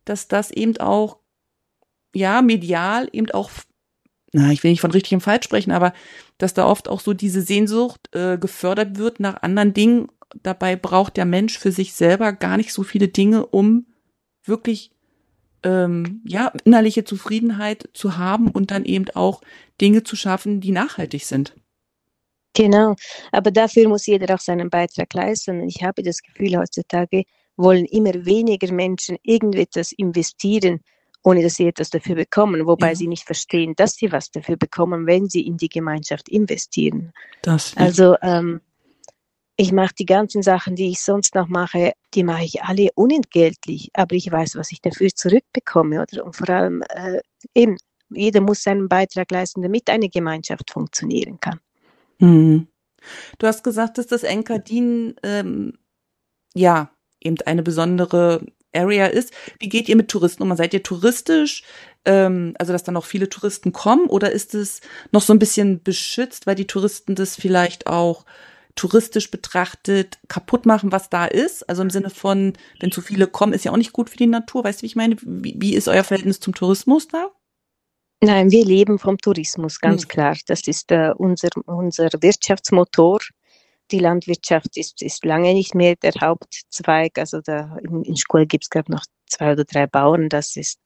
dass 0.05 0.29
das 0.29 0.51
eben 0.51 0.77
auch, 0.79 1.19
ja, 2.15 2.43
medial 2.43 3.09
eben 3.13 3.31
auch 3.31 3.51
na, 4.33 4.51
ich 4.51 4.63
will 4.63 4.71
nicht 4.71 4.81
von 4.81 4.91
richtig 4.91 5.13
und 5.13 5.21
falsch 5.21 5.45
sprechen, 5.45 5.73
aber 5.73 5.93
dass 6.39 6.55
da 6.55 6.67
oft 6.67 6.89
auch 6.89 7.01
so 7.01 7.13
diese 7.13 7.43
Sehnsucht 7.43 8.09
äh, 8.15 8.39
gefördert 8.39 8.97
wird 8.97 9.21
nach 9.21 9.43
anderen 9.43 9.75
Dingen. 9.75 10.09
Dabei 10.43 10.75
braucht 10.77 11.19
der 11.19 11.27
Mensch 11.27 11.59
für 11.59 11.71
sich 11.71 11.93
selber 11.93 12.33
gar 12.33 12.57
nicht 12.57 12.73
so 12.73 12.83
viele 12.83 13.09
Dinge, 13.09 13.45
um 13.45 13.87
wirklich 14.45 14.91
ähm, 15.63 16.23
ja 16.25 16.53
innerliche 16.65 17.05
Zufriedenheit 17.05 17.91
zu 17.93 18.17
haben 18.17 18.49
und 18.49 18.71
dann 18.71 18.87
eben 18.87 19.05
auch 19.15 19.43
Dinge 19.81 20.03
zu 20.03 20.17
schaffen, 20.17 20.61
die 20.61 20.73
nachhaltig 20.73 21.27
sind. 21.27 21.55
Genau, 22.55 22.95
aber 23.31 23.51
dafür 23.51 23.89
muss 23.89 24.07
jeder 24.07 24.35
auch 24.35 24.41
seinen 24.41 24.69
Beitrag 24.69 25.13
leisten. 25.15 25.63
Ich 25.63 25.83
habe 25.83 26.03
das 26.03 26.21
Gefühl, 26.21 26.59
heutzutage 26.59 27.25
wollen 27.57 27.87
immer 27.87 28.13
weniger 28.25 28.73
Menschen 28.73 29.17
irgendetwas 29.23 29.93
investieren 29.93 30.81
ohne 31.23 31.43
dass 31.43 31.55
sie 31.55 31.67
etwas 31.67 31.91
dafür 31.91 32.17
bekommen, 32.17 32.67
wobei 32.67 32.89
ja. 32.89 32.95
sie 32.95 33.07
nicht 33.07 33.25
verstehen, 33.25 33.75
dass 33.77 33.95
sie 33.95 34.11
was 34.11 34.31
dafür 34.31 34.57
bekommen, 34.57 35.07
wenn 35.07 35.29
sie 35.29 35.47
in 35.47 35.57
die 35.57 35.69
Gemeinschaft 35.69 36.29
investieren. 36.29 37.13
Das. 37.43 37.77
Also 37.77 38.17
ähm, 38.23 38.61
ich 39.57 39.73
mache 39.73 39.95
die 39.99 40.07
ganzen 40.07 40.43
Sachen, 40.43 40.75
die 40.75 40.91
ich 40.91 41.01
sonst 41.01 41.35
noch 41.35 41.49
mache, 41.49 41.93
die 42.15 42.25
mache 42.25 42.45
ich 42.45 42.63
alle 42.63 42.89
unentgeltlich, 42.95 43.91
aber 43.95 44.17
ich 44.17 44.31
weiß, 44.31 44.57
was 44.57 44.73
ich 44.73 44.81
dafür 44.81 45.11
zurückbekomme. 45.15 46.03
Oder? 46.03 46.25
Und 46.25 46.35
vor 46.35 46.49
allem 46.49 46.83
äh, 46.89 47.21
eben, 47.55 47.77
jeder 48.11 48.41
muss 48.41 48.63
seinen 48.63 48.89
Beitrag 48.89 49.31
leisten, 49.31 49.63
damit 49.63 49.89
eine 49.89 50.09
Gemeinschaft 50.09 50.71
funktionieren 50.71 51.39
kann. 51.39 51.61
Mhm. 52.23 52.69
Du 53.39 53.47
hast 53.47 53.65
gesagt, 53.65 53.99
dass 53.99 54.07
das 54.07 54.23
Enkadin 54.23 55.17
ähm, 55.23 55.79
ja 56.55 56.91
eben 57.21 57.37
eine 57.45 57.63
besondere 57.63 58.47
Area 58.75 59.07
ist. 59.07 59.33
Wie 59.59 59.69
geht 59.69 59.89
ihr 59.89 59.97
mit 59.97 60.09
Touristen 60.09 60.43
um? 60.43 60.57
Seid 60.57 60.73
ihr 60.73 60.83
touristisch? 60.83 61.65
Ähm, 62.05 62.55
also, 62.59 62.73
dass 62.73 62.85
dann 62.85 62.95
noch 62.95 63.05
viele 63.05 63.29
Touristen 63.29 63.73
kommen? 63.73 64.07
Oder 64.07 64.31
ist 64.31 64.55
es 64.55 64.81
noch 65.11 65.23
so 65.23 65.33
ein 65.33 65.39
bisschen 65.39 65.83
beschützt, 65.83 66.47
weil 66.47 66.55
die 66.55 66.67
Touristen 66.67 67.15
das 67.15 67.35
vielleicht 67.37 67.89
auch 67.89 68.25
touristisch 68.75 69.31
betrachtet 69.31 70.19
kaputt 70.29 70.65
machen, 70.65 70.93
was 70.93 71.11
da 71.11 71.27
ist? 71.27 71.69
Also 71.69 71.83
im 71.83 71.91
Sinne 71.91 72.09
von, 72.09 72.55
wenn 72.81 72.93
zu 72.93 73.03
viele 73.03 73.27
kommen, 73.27 73.53
ist 73.53 73.65
ja 73.65 73.73
auch 73.73 73.77
nicht 73.77 73.93
gut 73.93 74.11
für 74.11 74.17
die 74.17 74.27
Natur. 74.27 74.65
Weißt 74.65 74.81
du, 74.81 74.83
wie 74.83 74.87
ich 74.87 74.97
meine? 74.97 75.17
Wie, 75.21 75.57
wie 75.59 75.75
ist 75.75 75.89
euer 75.89 76.05
Verhältnis 76.05 76.41
zum 76.41 76.55
Tourismus 76.55 77.09
da? 77.09 77.33
Nein, 78.25 78.53
wir 78.53 78.65
leben 78.65 78.99
vom 78.99 79.19
Tourismus, 79.19 79.81
ganz 79.81 80.03
hm. 80.03 80.09
klar. 80.09 80.37
Das 80.47 80.67
ist 80.69 80.93
äh, 80.93 81.13
unser, 81.17 81.51
unser 81.67 82.09
Wirtschaftsmotor 82.21 83.21
die 83.91 83.99
Landwirtschaft 83.99 84.77
ist, 84.77 85.03
ist 85.03 85.25
lange 85.25 85.53
nicht 85.53 85.75
mehr 85.75 85.97
der 85.97 86.13
Hauptzweig. 86.21 87.19
Also 87.19 87.41
da 87.41 87.77
in, 87.83 88.03
in 88.05 88.17
Schule 88.17 88.47
gibt 88.47 88.65
es 88.65 88.71
gerade 88.71 88.91
noch 88.91 89.05
zwei 89.27 89.53
oder 89.53 89.65
drei 89.65 89.87
Bauern. 89.87 90.29
Das 90.29 90.57
ist 90.57 90.79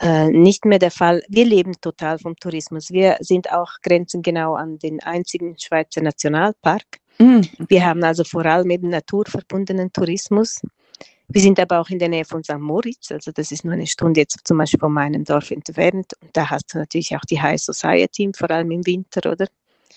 äh, 0.00 0.28
nicht 0.28 0.64
mehr 0.64 0.78
der 0.78 0.90
Fall. 0.90 1.22
Wir 1.28 1.44
leben 1.44 1.74
total 1.80 2.18
vom 2.18 2.36
Tourismus. 2.36 2.90
Wir 2.90 3.16
sind 3.20 3.52
auch 3.52 3.70
grenzengenau 3.82 4.54
an 4.54 4.78
den 4.78 5.00
einzigen 5.00 5.56
Schweizer 5.58 6.02
Nationalpark. 6.02 6.98
Mhm. 7.18 7.48
Wir 7.68 7.84
haben 7.84 8.02
also 8.02 8.24
vor 8.24 8.46
allem 8.46 8.70
eben 8.70 8.88
naturverbundenen 8.88 9.92
Tourismus. 9.92 10.60
Wir 11.32 11.40
sind 11.40 11.58
aber 11.58 11.80
auch 11.80 11.88
in 11.88 11.98
der 11.98 12.08
Nähe 12.08 12.24
von 12.24 12.44
St. 12.44 12.58
Moritz, 12.58 13.10
also 13.10 13.32
das 13.32 13.52
ist 13.52 13.64
nur 13.64 13.74
eine 13.74 13.86
Stunde 13.86 14.20
jetzt 14.20 14.40
zum 14.44 14.58
Beispiel 14.58 14.80
von 14.80 14.92
meinem 14.92 15.24
Dorf 15.24 15.50
entfernt. 15.50 16.12
Und 16.20 16.30
da 16.36 16.50
hast 16.50 16.74
du 16.74 16.78
natürlich 16.78 17.16
auch 17.16 17.24
die 17.28 17.40
High 17.40 17.60
Society, 17.60 18.30
vor 18.36 18.50
allem 18.50 18.70
im 18.70 18.86
Winter, 18.86 19.30
oder? 19.30 19.46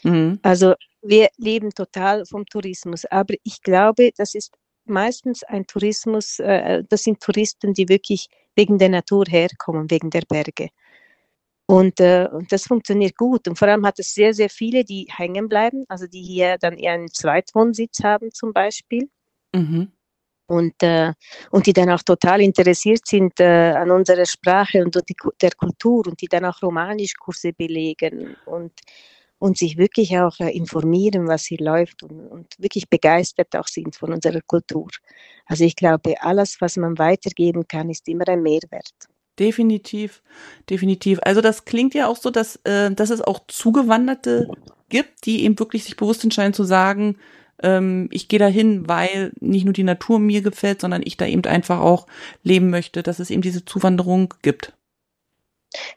Mhm. 0.04 0.40
Also 0.44 0.76
wir 1.02 1.30
leben 1.38 1.72
total 1.72 2.26
vom 2.26 2.46
Tourismus, 2.46 3.06
aber 3.06 3.34
ich 3.44 3.62
glaube, 3.62 4.12
das 4.16 4.34
ist 4.34 4.54
meistens 4.86 5.44
ein 5.44 5.68
Tourismus, 5.68 6.40
äh, 6.40 6.84
das 6.88 7.04
sind 7.04 7.20
Touristen, 7.20 7.74
die 7.74 7.90
wirklich 7.90 8.28
wegen 8.56 8.78
der 8.78 8.90
Natur 8.90 9.26
herkommen, 9.28 9.92
wegen 9.92 10.10
der 10.10 10.24
Berge. 10.28 10.70
Und, 11.68 12.00
äh, 12.00 12.30
und 12.32 12.52
das 12.52 12.64
funktioniert 12.64 13.18
gut. 13.18 13.48
Und 13.48 13.58
vor 13.58 13.68
allem 13.68 13.86
hat 13.86 14.00
es 14.00 14.14
sehr, 14.14 14.34
sehr 14.34 14.50
viele, 14.50 14.86
die 14.86 15.08
hängen 15.10 15.50
bleiben, 15.50 15.84
also 15.88 16.06
die 16.08 16.22
hier 16.22 16.58
dann 16.60 16.78
eher 16.78 16.94
einen 16.94 17.12
Zweitwohnsitz 17.12 18.04
haben 18.04 18.32
zum 18.32 18.54
Beispiel. 18.54 19.10
Mhm. 19.54 19.92
Und, 20.48 20.82
äh, 20.84 21.14
und 21.50 21.66
die 21.66 21.74
dann 21.74 21.90
auch 21.90 22.04
total 22.04 22.42
interessiert 22.42 23.08
sind 23.08 23.40
äh, 23.40 23.72
an 23.72 23.90
unserer 23.90 24.26
Sprache 24.26 24.84
und 24.84 24.96
die, 24.96 25.16
der 25.42 25.52
Kultur 25.52 26.06
und 26.08 26.22
die 26.22 26.28
dann 26.28 26.46
auch 26.46 26.62
Romanischkurse 26.62 27.54
belegen. 27.54 28.36
Und 28.46 28.72
und 29.38 29.58
sich 29.58 29.78
wirklich 29.78 30.18
auch 30.18 30.40
äh, 30.40 30.50
informieren, 30.56 31.28
was 31.28 31.46
hier 31.46 31.60
läuft 31.60 32.04
und, 32.04 32.28
und, 32.28 32.54
wirklich 32.58 32.90
begeistert 32.90 33.56
auch 33.56 33.68
sind 33.68 33.96
von 33.96 34.14
unserer 34.14 34.42
Kultur. 34.42 34.88
Also 35.46 35.64
ich 35.64 35.76
glaube, 35.76 36.16
alles, 36.22 36.58
was 36.62 36.78
man 36.78 36.98
weitergeben 36.98 37.68
kann, 37.68 37.90
ist 37.90 38.08
immer 38.08 38.28
ein 38.28 38.42
Mehrwert. 38.42 38.94
Definitiv, 39.38 40.24
definitiv. 40.70 41.20
Also 41.24 41.42
das 41.42 41.66
klingt 41.66 41.94
ja 41.94 42.08
auch 42.08 42.16
so, 42.16 42.30
dass, 42.32 42.56
äh, 42.64 42.92
dass 42.92 43.10
es 43.10 43.22
auch 43.22 43.42
Zugewanderte 43.48 44.50
gibt, 44.88 45.26
die 45.26 45.44
eben 45.44 45.60
wirklich 45.60 45.84
sich 45.84 45.98
bewusst 45.98 46.24
entscheiden 46.24 46.54
zu 46.54 46.64
sagen, 46.64 47.18
ähm, 47.62 48.10
ich 48.12 48.28
gehe 48.28 48.40
dahin, 48.40 48.88
weil 48.88 49.32
nicht 49.40 49.66
nur 49.66 49.74
die 49.74 49.84
Natur 49.84 50.20
mir 50.20 50.42
gefällt, 50.42 50.82
sondern 50.82 51.02
ich 51.04 51.18
da 51.18 51.26
eben 51.26 51.46
einfach 51.46 51.80
auch 51.80 52.08
leben 52.44 52.70
möchte, 52.70 53.04
dass 53.04 53.20
es 53.20 53.30
eben 53.30 53.42
diese 53.42 53.66
Zuwanderung 53.66 54.34
gibt. 54.42 54.74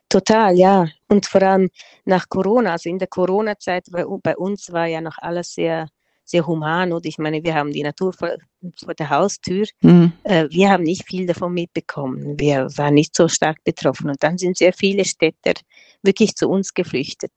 Total, 0.09 0.57
ja. 0.57 0.89
Und 1.09 1.27
vor 1.27 1.43
allem 1.43 1.71
nach 2.05 2.29
Corona, 2.29 2.73
also 2.73 2.89
in 2.89 2.99
der 2.99 3.09
Corona-Zeit 3.09 3.87
bei, 3.91 4.05
bei, 4.05 4.37
uns 4.37 4.73
war 4.73 4.87
ja 4.87 5.01
noch 5.01 5.19
alles 5.19 5.55
sehr, 5.55 5.89
sehr 6.25 6.47
human. 6.47 6.93
Und 6.93 7.07
ich 7.07 7.19
meine, 7.19 7.43
wir 7.45 7.55
haben 7.55 7.73
die 7.73 7.83
Natur 7.83 8.13
vor, 8.13 8.31
vor 8.77 8.95
der 8.95 9.11
Haustür. 9.11 9.67
Mhm. 9.83 10.13
Äh, 10.25 10.49
wir 10.51 10.71
haben 10.71 10.83
nicht 10.83 11.07
viel 11.07 11.27
davon 11.27 11.55
mitbekommen. 11.55 12.39
Wir 12.39 12.69
waren 12.77 12.95
nicht 12.95 13.15
so 13.15 13.29
stark 13.29 13.63
betroffen. 13.65 14.11
Und 14.11 14.23
dann 14.23 14.39
sind 14.39 14.57
sehr 14.57 14.73
viele 14.73 15.05
Städter 15.05 15.55
wirklich 16.03 16.35
zu 16.35 16.49
uns 16.49 16.75
geflüchtet. 16.75 17.33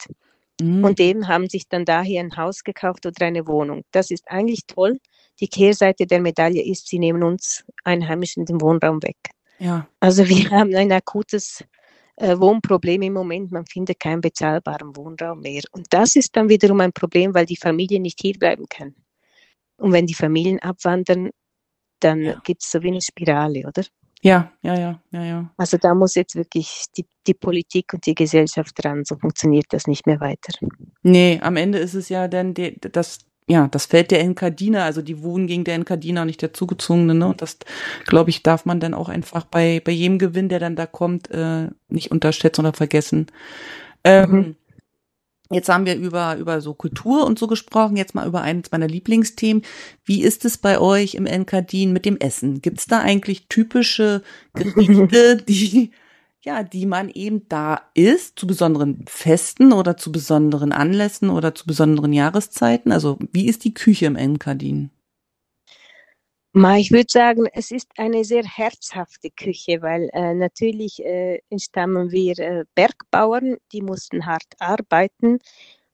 Mhm. 0.62 0.84
Und 0.84 1.00
eben 1.00 1.28
haben 1.28 1.50
sich 1.50 1.68
dann 1.68 1.86
daher 1.86 2.22
ein 2.22 2.38
Haus 2.38 2.64
gekauft 2.64 3.06
oder 3.06 3.26
eine 3.26 3.48
Wohnung. 3.48 3.84
Das 3.92 4.12
ist 4.12 4.30
eigentlich 4.30 4.66
toll. 4.68 5.00
Die 5.40 5.48
Kehrseite 5.48 6.06
der 6.06 6.22
Medaille 6.22 6.64
ist, 6.64 6.88
sie 6.88 7.00
nehmen 7.00 7.24
uns 7.24 7.66
Einheimischen 7.84 8.46
den 8.46 8.62
Wohnraum 8.62 9.02
weg. 9.02 9.18
Ja. 9.60 9.88
Also 10.00 10.28
wir 10.28 10.50
haben 10.52 10.76
ein 10.76 10.92
akutes 10.92 11.64
äh, 12.18 12.38
Wohnproblem 12.38 13.02
im 13.02 13.14
Moment. 13.14 13.52
Man 13.52 13.66
findet 13.66 14.00
keinen 14.00 14.22
bezahlbaren 14.22 14.96
Wohnraum 14.96 15.40
mehr. 15.40 15.64
Und 15.72 15.88
das 15.90 16.16
ist 16.16 16.36
dann 16.36 16.50
wiederum 16.50 16.80
ein 16.82 16.94
Problem, 16.94 17.34
weil 17.34 17.46
die 17.46 17.58
Familien 17.58 18.04
nicht 18.04 18.20
hier 18.22 18.38
bleiben 18.38 18.66
können. 18.70 18.96
Und 19.78 19.94
wenn 19.94 20.06
die 20.06 20.14
Familien 20.14 20.60
abwandern, 20.60 21.32
dann 22.00 22.22
ja. 22.22 22.42
gibt 22.44 22.64
es 22.64 22.70
so 22.70 22.84
wie 22.84 22.90
eine 22.90 23.02
Spirale, 23.02 23.64
oder? 23.68 23.84
Ja, 24.24 24.52
ja, 24.62 24.78
ja, 24.78 25.02
ja, 25.12 25.24
ja. 25.24 25.52
Also 25.58 25.78
da 25.78 25.96
muss 25.96 26.14
jetzt 26.16 26.36
wirklich 26.36 26.86
die, 26.96 27.06
die 27.26 27.34
Politik 27.34 27.94
und 27.94 28.06
die 28.06 28.14
Gesellschaft 28.14 28.74
dran, 28.84 29.04
so 29.04 29.16
funktioniert 29.18 29.66
das 29.70 29.88
nicht 29.88 30.06
mehr 30.06 30.20
weiter. 30.20 30.54
Nee, 31.02 31.40
am 31.42 31.56
Ende 31.58 31.80
ist 31.80 31.96
es 31.96 32.10
ja 32.10 32.28
dann 32.28 32.54
die, 32.54 32.80
das, 32.80 33.20
ja, 33.48 33.68
das 33.68 33.88
Feld 33.88 34.12
der 34.12 34.20
Enkadiner, 34.20 34.84
also 34.84 35.02
die 35.02 35.24
wohnen 35.24 35.48
gegen 35.48 35.64
der 35.64 35.74
Enkadiner, 35.74 36.26
nicht 36.26 36.42
der 36.44 36.54
Zugezogene, 36.54 37.16
ne? 37.16 37.28
Und 37.28 37.42
das, 37.42 37.58
glaube 38.06 38.30
ich, 38.30 38.44
darf 38.44 38.66
man 38.66 38.80
dann 38.80 38.94
auch 38.94 39.10
einfach 39.10 39.46
bei, 39.46 39.82
bei 39.84 39.92
jedem 39.92 40.20
Gewinn, 40.20 40.50
der 40.50 40.60
dann 40.60 40.76
da 40.76 40.86
kommt, 40.86 41.32
äh, 41.32 41.70
nicht 41.90 42.12
unterschätzen 42.12 42.62
oder 42.62 42.74
vergessen. 42.74 43.26
Ähm, 44.04 44.32
mhm. 44.32 44.56
Jetzt 45.52 45.70
haben 45.70 45.86
wir 45.86 45.96
über, 45.96 46.38
über 46.38 46.62
so 46.62 46.74
Kultur 46.74 47.26
und 47.26 47.38
so 47.38 47.48
gesprochen, 47.48 47.98
jetzt 47.98 48.16
mal 48.16 48.28
über 48.28 48.42
eines 48.42 48.72
meiner 48.72 48.88
Lieblingsthemen. 48.88 49.64
Wie 50.06 50.24
ist 50.24 50.46
es 50.46 50.58
bei 50.58 50.80
euch 50.80 51.16
im 51.16 51.26
Enkadin 51.26 51.94
mit 51.94 52.06
dem 52.06 52.18
Essen? 52.18 52.62
Gibt 52.62 52.80
es 52.80 52.88
da 52.88 53.00
eigentlich 53.00 53.48
typische 53.48 54.24
Gerichte, 54.54 55.38
die 55.48 55.92
ja, 56.44 56.64
die 56.64 56.88
man 56.88 57.10
eben 57.10 57.48
da 57.50 57.82
isst, 57.94 58.40
zu 58.40 58.48
besonderen 58.48 59.06
Festen 59.08 59.72
oder 59.74 59.96
zu 59.96 60.12
besonderen 60.12 60.72
Anlässen 60.72 61.30
oder 61.30 61.54
zu 61.54 61.68
besonderen 61.68 62.14
Jahreszeiten? 62.14 62.92
Also 62.92 63.20
wie 63.32 63.46
ist 63.46 63.64
die 63.64 63.76
Küche 63.76 64.08
im 64.08 64.16
Engadin? 64.16 64.90
Ich 66.54 66.92
würde 66.92 67.08
sagen, 67.10 67.48
es 67.54 67.72
ist 67.72 67.88
eine 67.98 68.26
sehr 68.26 68.44
herzhafte 68.44 69.30
Küche, 69.32 69.82
weil 69.82 70.10
äh, 70.12 70.34
natürlich 70.34 71.02
äh, 71.02 71.40
entstammen 71.50 72.12
wir 72.12 72.38
äh, 72.40 72.66
Bergbauern, 72.76 73.56
die 73.72 73.82
mussten 73.82 74.26
hart 74.26 74.56
arbeiten 74.60 75.40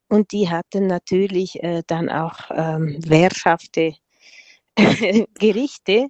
und 0.09 0.31
die 0.31 0.49
hatten 0.49 0.87
natürlich 0.87 1.61
äh, 1.63 1.83
dann 1.85 2.09
auch 2.09 2.49
ähm, 2.49 2.97
wehrhafte 3.07 3.93
Gerichte 5.39 6.07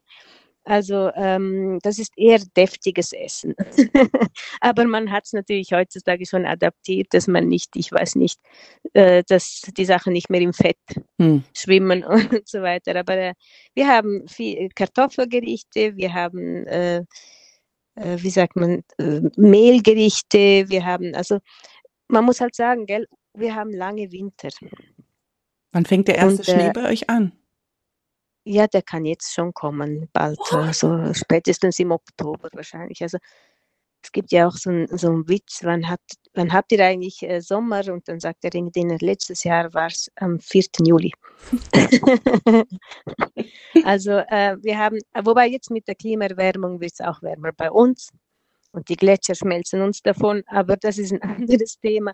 Also 0.68 1.12
ähm, 1.16 1.80
das 1.82 1.98
ist 1.98 2.12
eher 2.18 2.40
deftiges 2.58 3.14
Essen. 3.14 3.56
Aber 4.60 4.84
man 4.84 5.10
hat 5.10 5.24
es 5.26 5.32
natürlich 5.32 5.72
heutzutage 5.72 6.26
schon 6.26 6.46
adaptiert, 6.46 7.08
dass 7.12 7.28
man 7.28 7.48
nicht, 7.48 7.74
ich 7.76 7.90
weiß 7.90 8.16
nicht, 8.16 8.38
äh, 8.92 9.24
dass 9.30 9.62
die 9.78 9.86
Sachen 9.86 10.12
nicht 10.12 10.30
mehr 10.30 10.42
im 10.42 10.52
Fett 10.52 10.78
hm. 11.22 11.44
schwimmen 11.56 12.04
und 12.04 12.50
so 12.50 12.62
weiter. 12.62 12.98
Aber 12.98 13.16
äh, 13.16 13.34
wir 13.76 13.88
haben 13.88 14.28
viel 14.28 14.68
Kartoffelgerichte, 14.76 15.96
wir 15.96 16.14
haben, 16.14 16.68
äh, 16.68 16.98
äh 17.96 18.18
wie 18.18 18.30
sagt 18.30 18.58
man, 18.58 18.84
äh, 18.98 19.22
Mehlgerichte, 19.38 20.66
wir 20.68 20.86
haben, 20.86 21.16
also 21.16 21.40
man 22.10 22.26
muss 22.26 22.42
halt 22.42 22.56
sagen, 22.56 22.86
gell, 22.86 23.08
wir 23.34 23.56
haben 23.56 23.72
lange 23.72 24.12
Winter. 24.12 24.50
Wann 25.72 25.86
fängt 25.86 26.10
der 26.10 26.18
erste 26.18 26.40
und, 26.40 26.46
Schnee 26.46 26.68
äh, 26.68 26.74
bei 26.74 26.90
euch 26.90 27.10
an? 27.10 27.32
Ja, 28.50 28.66
der 28.66 28.82
kann 28.82 29.04
jetzt 29.04 29.34
schon 29.34 29.54
kommen, 29.54 30.10
bald, 30.14 30.40
oh. 30.54 30.58
also 30.58 31.14
spätestens 31.14 31.80
im 31.80 31.92
Oktober 31.92 32.48
wahrscheinlich. 32.54 33.02
Also 33.02 33.18
es 34.02 34.12
gibt 34.14 34.32
ja 34.32 34.48
auch 34.48 34.56
so 34.56 34.70
einen 34.70 34.88
so 34.98 35.10
Witz, 35.28 35.60
wann, 35.64 35.90
hat, 35.90 36.00
wann 36.34 36.54
habt 36.54 36.72
ihr 36.72 36.86
eigentlich 36.86 37.22
äh, 37.24 37.42
Sommer? 37.42 37.82
Und 37.92 38.08
dann 38.08 38.22
sagt 38.22 38.46
der 38.46 38.54
Ringdiener, 38.54 38.98
letztes 39.02 39.44
Jahr 39.44 39.74
war 39.74 39.88
es 39.88 40.10
am 40.16 40.40
4. 40.40 40.64
Juli. 40.86 41.12
also 43.84 44.12
äh, 44.12 44.56
wir 44.62 44.78
haben, 44.78 45.00
wobei 45.24 45.48
jetzt 45.48 45.70
mit 45.72 45.90
der 45.90 45.96
Klimaerwärmung 45.96 46.80
wird 46.80 46.94
es 46.94 47.02
auch 47.02 47.22
wärmer 47.22 47.52
bei 47.52 47.70
uns 47.70 48.10
und 48.72 48.88
die 48.88 48.96
Gletscher 48.96 49.36
schmelzen 49.36 49.82
uns 49.82 50.02
davon, 50.02 50.44
aber 50.48 50.78
das 50.78 50.98
ist 50.98 51.12
ein 51.12 51.22
anderes 51.24 51.78
Thema. 51.80 52.14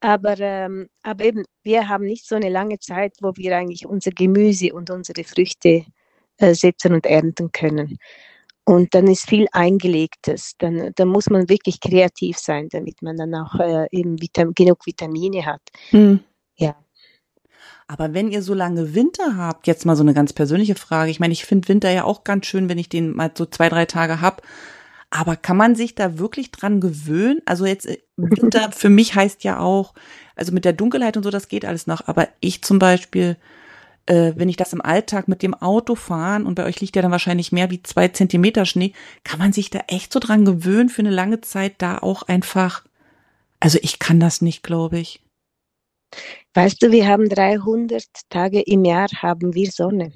Aber, 0.00 0.38
ähm, 0.38 0.88
aber 1.02 1.24
eben, 1.24 1.44
wir 1.62 1.88
haben 1.88 2.04
nicht 2.04 2.26
so 2.26 2.36
eine 2.36 2.50
lange 2.50 2.78
Zeit, 2.78 3.14
wo 3.20 3.32
wir 3.36 3.56
eigentlich 3.56 3.86
unser 3.86 4.12
Gemüse 4.12 4.72
und 4.72 4.90
unsere 4.90 5.24
Früchte 5.24 5.84
äh, 6.36 6.54
setzen 6.54 6.92
und 6.94 7.04
ernten 7.06 7.50
können. 7.50 7.98
Und 8.64 8.94
dann 8.94 9.06
ist 9.06 9.28
viel 9.28 9.46
Eingelegtes. 9.52 10.52
Dann, 10.58 10.92
dann 10.94 11.08
muss 11.08 11.30
man 11.30 11.48
wirklich 11.48 11.80
kreativ 11.80 12.38
sein, 12.38 12.68
damit 12.68 13.02
man 13.02 13.16
dann 13.16 13.34
auch 13.34 13.58
äh, 13.58 13.86
eben 13.90 14.20
Vitam 14.20 14.52
genug 14.54 14.86
Vitamine 14.86 15.46
hat. 15.46 15.62
Mhm. 15.90 16.20
Ja. 16.56 16.76
Aber 17.86 18.12
wenn 18.12 18.30
ihr 18.30 18.42
so 18.42 18.52
lange 18.52 18.94
Winter 18.94 19.36
habt, 19.36 19.66
jetzt 19.66 19.86
mal 19.86 19.96
so 19.96 20.02
eine 20.02 20.12
ganz 20.12 20.34
persönliche 20.34 20.74
Frage. 20.74 21.10
Ich 21.10 21.18
meine, 21.18 21.32
ich 21.32 21.46
finde 21.46 21.68
Winter 21.68 21.90
ja 21.90 22.04
auch 22.04 22.22
ganz 22.22 22.44
schön, 22.44 22.68
wenn 22.68 22.76
ich 22.76 22.90
den 22.90 23.16
mal 23.16 23.32
so 23.34 23.46
zwei, 23.46 23.70
drei 23.70 23.86
Tage 23.86 24.20
hab. 24.20 24.42
Aber 25.10 25.36
kann 25.36 25.56
man 25.56 25.74
sich 25.74 25.94
da 25.94 26.18
wirklich 26.18 26.50
dran 26.50 26.80
gewöhnen? 26.80 27.40
Also 27.46 27.64
jetzt 27.64 27.86
äh, 27.86 27.98
Winter 28.16 28.72
für 28.72 28.90
mich 28.90 29.14
heißt 29.14 29.44
ja 29.44 29.58
auch, 29.58 29.94
also 30.36 30.52
mit 30.52 30.64
der 30.64 30.74
Dunkelheit 30.74 31.16
und 31.16 31.22
so, 31.22 31.30
das 31.30 31.48
geht 31.48 31.64
alles 31.64 31.86
noch. 31.86 32.06
Aber 32.06 32.28
ich 32.40 32.62
zum 32.62 32.78
Beispiel, 32.78 33.36
äh, 34.06 34.32
wenn 34.36 34.48
ich 34.48 34.56
das 34.56 34.72
im 34.72 34.82
Alltag 34.82 35.28
mit 35.28 35.42
dem 35.42 35.54
Auto 35.54 35.94
fahren 35.94 36.44
und 36.44 36.56
bei 36.56 36.64
euch 36.64 36.80
liegt 36.80 36.96
ja 36.96 37.02
dann 37.02 37.10
wahrscheinlich 37.10 37.52
mehr 37.52 37.70
wie 37.70 37.82
zwei 37.82 38.08
Zentimeter 38.08 38.66
Schnee, 38.66 38.92
kann 39.24 39.38
man 39.38 39.52
sich 39.52 39.70
da 39.70 39.80
echt 39.88 40.12
so 40.12 40.20
dran 40.20 40.44
gewöhnen, 40.44 40.90
für 40.90 41.02
eine 41.02 41.10
lange 41.10 41.40
Zeit 41.40 41.76
da 41.78 41.98
auch 41.98 42.22
einfach. 42.24 42.84
Also 43.60 43.78
ich 43.82 43.98
kann 43.98 44.20
das 44.20 44.42
nicht, 44.42 44.62
glaube 44.62 44.98
ich. 44.98 45.22
Weißt 46.54 46.82
du, 46.82 46.90
wir 46.90 47.06
haben 47.06 47.28
300 47.28 48.04
Tage 48.30 48.60
im 48.60 48.84
Jahr 48.84 49.08
haben 49.16 49.54
wir 49.54 49.70
Sonne 49.70 50.12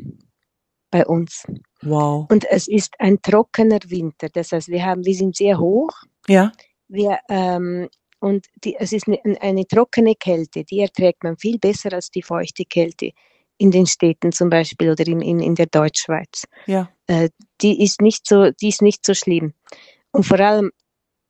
bei 0.90 1.06
uns. 1.06 1.44
Wow. 1.82 2.26
Und 2.30 2.44
es 2.50 2.68
ist 2.68 2.94
ein 2.98 3.20
trockener 3.20 3.80
Winter. 3.86 4.28
Das 4.28 4.52
heißt, 4.52 4.68
wir 4.68 4.84
haben, 4.84 5.04
wir 5.04 5.14
sind 5.14 5.36
sehr 5.36 5.58
hoch. 5.58 5.92
Ja. 6.28 6.52
Wir, 6.88 7.18
ähm, 7.28 7.88
und 8.20 8.46
die, 8.64 8.76
es 8.76 8.92
ist 8.92 9.08
eine, 9.08 9.20
eine, 9.40 9.66
trockene 9.66 10.14
Kälte, 10.14 10.64
die 10.64 10.80
erträgt 10.80 11.24
man 11.24 11.36
viel 11.36 11.58
besser 11.58 11.92
als 11.92 12.10
die 12.10 12.22
feuchte 12.22 12.64
Kälte 12.64 13.10
in 13.58 13.70
den 13.70 13.86
Städten 13.86 14.32
zum 14.32 14.48
Beispiel 14.48 14.90
oder 14.90 15.06
in, 15.06 15.20
in, 15.20 15.40
in 15.40 15.54
der 15.54 15.66
Deutschschweiz. 15.66 16.46
Ja. 16.66 16.90
Äh, 17.06 17.30
die 17.60 17.82
ist 17.82 18.00
nicht 18.00 18.26
so, 18.26 18.50
die 18.50 18.68
ist 18.68 18.82
nicht 18.82 19.04
so 19.04 19.14
schlimm. 19.14 19.54
Und 20.12 20.24
vor 20.24 20.38
allem, 20.38 20.70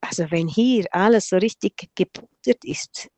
also 0.01 0.31
wenn 0.31 0.49
hier 0.49 0.85
alles 0.91 1.29
so 1.29 1.37
richtig 1.37 1.89
gepudert 1.95 2.65
ist, 2.65 3.09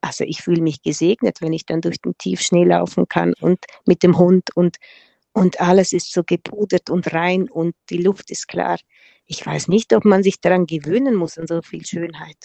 also 0.00 0.24
ich 0.24 0.42
fühle 0.42 0.60
mich 0.60 0.82
gesegnet, 0.82 1.40
wenn 1.40 1.52
ich 1.52 1.66
dann 1.66 1.80
durch 1.80 2.00
den 2.00 2.16
Tiefschnee 2.18 2.64
laufen 2.64 3.08
kann 3.08 3.32
und 3.40 3.58
mit 3.86 4.02
dem 4.02 4.18
Hund 4.18 4.54
und 4.54 4.76
und 5.34 5.60
alles 5.60 5.92
ist 5.92 6.12
so 6.12 6.22
gepudert 6.24 6.88
und 6.90 7.12
rein 7.12 7.50
und 7.50 7.74
die 7.90 7.98
Luft 7.98 8.30
ist 8.30 8.48
klar. 8.48 8.78
Ich 9.26 9.44
weiß 9.44 9.68
nicht, 9.68 9.92
ob 9.92 10.04
man 10.04 10.22
sich 10.22 10.40
daran 10.40 10.66
gewöhnen 10.66 11.14
muss 11.14 11.38
an 11.38 11.46
so 11.46 11.60
viel 11.60 11.84
Schönheit. 11.84 12.36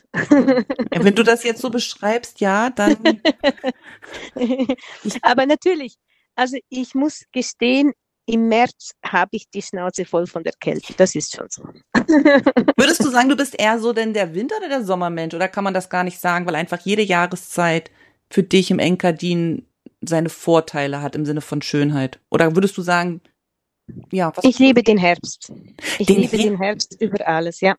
Wenn 0.91 1.15
du 1.15 1.23
das 1.23 1.43
jetzt 1.43 1.61
so 1.61 1.69
beschreibst, 1.69 2.39
ja, 2.39 2.69
dann. 2.71 2.97
Aber 5.21 5.45
natürlich, 5.45 5.95
also 6.35 6.57
ich 6.69 6.95
muss 6.95 7.25
gestehen, 7.31 7.93
im 8.25 8.47
März 8.47 8.91
habe 9.03 9.29
ich 9.33 9.49
die 9.49 9.61
Schnauze 9.61 10.05
voll 10.05 10.25
von 10.25 10.43
der 10.43 10.53
Kälte. 10.59 10.93
Das 10.93 11.15
ist 11.15 11.35
schon 11.35 11.47
so. 11.49 11.63
Würdest 12.77 13.03
du 13.03 13.09
sagen, 13.09 13.29
du 13.29 13.35
bist 13.35 13.59
eher 13.59 13.79
so 13.79 13.91
denn 13.93 14.13
der 14.13 14.33
Winter- 14.33 14.57
oder 14.57 14.69
der 14.69 14.83
Sommermensch? 14.83 15.33
Oder 15.35 15.47
kann 15.47 15.63
man 15.63 15.73
das 15.73 15.89
gar 15.89 16.03
nicht 16.03 16.19
sagen, 16.19 16.45
weil 16.45 16.55
einfach 16.55 16.79
jede 16.79 17.01
Jahreszeit 17.01 17.91
für 18.31 18.43
dich 18.43 18.71
im 18.71 18.79
Engadin 18.79 19.65
seine 20.01 20.29
Vorteile 20.29 21.01
hat 21.01 21.15
im 21.15 21.25
Sinne 21.25 21.41
von 21.41 21.61
Schönheit? 21.61 22.19
Oder 22.29 22.55
würdest 22.55 22.77
du 22.77 22.81
sagen, 22.81 23.21
ja, 24.11 24.31
was 24.35 24.43
Ich 24.43 24.59
liebe 24.59 24.83
den 24.83 24.97
Herbst. 24.97 25.51
Ich 25.97 26.07
den 26.07 26.21
liebe 26.21 26.37
Her 26.37 26.49
den 26.49 26.57
Herbst 26.57 27.01
über 27.01 27.27
alles, 27.27 27.61
ja. 27.61 27.75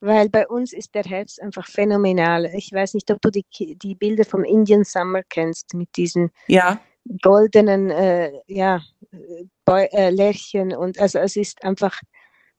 Weil 0.00 0.28
bei 0.28 0.48
uns 0.48 0.72
ist 0.72 0.94
der 0.94 1.04
Herbst 1.04 1.40
einfach 1.40 1.68
phänomenal. 1.68 2.46
Ich 2.56 2.72
weiß 2.72 2.94
nicht, 2.94 3.10
ob 3.10 3.20
du 3.22 3.30
die, 3.30 3.44
die 3.76 3.94
Bilder 3.94 4.24
vom 4.24 4.42
Indian 4.42 4.84
Summer 4.84 5.22
kennst 5.28 5.74
mit 5.74 5.96
diesen 5.96 6.30
ja. 6.48 6.80
goldenen 7.22 7.90
äh, 7.90 8.32
ja, 8.48 8.82
Beu 9.64 9.84
äh, 9.92 10.10
Lärchen. 10.10 10.74
Und 10.74 10.98
also 10.98 11.20
es 11.20 11.36
ist 11.36 11.62
einfach, 11.62 12.00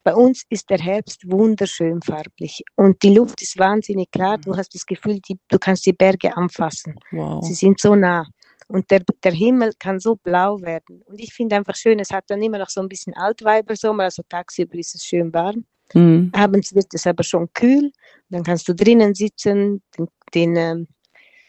bei 0.04 0.14
uns 0.14 0.44
ist 0.48 0.70
der 0.70 0.78
Herbst 0.78 1.30
wunderschön 1.30 2.00
farblich 2.00 2.62
und 2.76 3.02
die 3.02 3.14
Luft 3.14 3.42
ist 3.42 3.58
wahnsinnig 3.58 4.10
klar. 4.10 4.38
Du 4.38 4.56
hast 4.56 4.74
das 4.74 4.86
Gefühl, 4.86 5.20
die, 5.20 5.38
du 5.48 5.58
kannst 5.58 5.84
die 5.84 5.92
Berge 5.92 6.34
anfassen. 6.34 6.94
Wow. 7.10 7.44
Sie 7.44 7.54
sind 7.54 7.78
so 7.78 7.94
nah. 7.94 8.26
Und 8.68 8.90
der, 8.90 9.02
der 9.22 9.32
Himmel 9.32 9.72
kann 9.78 10.00
so 10.00 10.16
blau 10.16 10.60
werden. 10.60 11.02
Und 11.02 11.20
ich 11.20 11.32
finde 11.34 11.56
einfach 11.56 11.76
schön, 11.76 11.98
es 11.98 12.10
hat 12.10 12.24
dann 12.28 12.42
immer 12.42 12.58
noch 12.58 12.70
so 12.70 12.80
ein 12.80 12.88
bisschen 12.88 13.14
Altweibersommer, 13.14 14.04
also 14.04 14.22
tagsüber 14.28 14.74
ist 14.76 14.94
es 14.94 15.04
schön 15.04 15.32
warm. 15.32 15.64
Mhm. 15.92 16.30
Abends 16.32 16.74
wird 16.74 16.92
es 16.94 17.06
aber 17.06 17.22
schon 17.22 17.52
kühl. 17.52 17.92
Dann 18.30 18.42
kannst 18.42 18.68
du 18.68 18.74
drinnen 18.74 19.14
sitzen, 19.14 19.82
den, 19.96 20.08
den 20.34 20.56
ähm, 20.56 20.88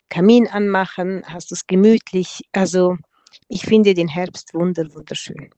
Kamin 0.10 0.48
anmachen, 0.48 1.24
hast 1.26 1.52
es 1.52 1.66
gemütlich. 1.68 2.42
Also 2.52 2.98
ich 3.48 3.64
finde 3.64 3.94
den 3.94 4.08
Herbst 4.08 4.54
wunder, 4.54 4.84
wunderschön. 4.94 5.50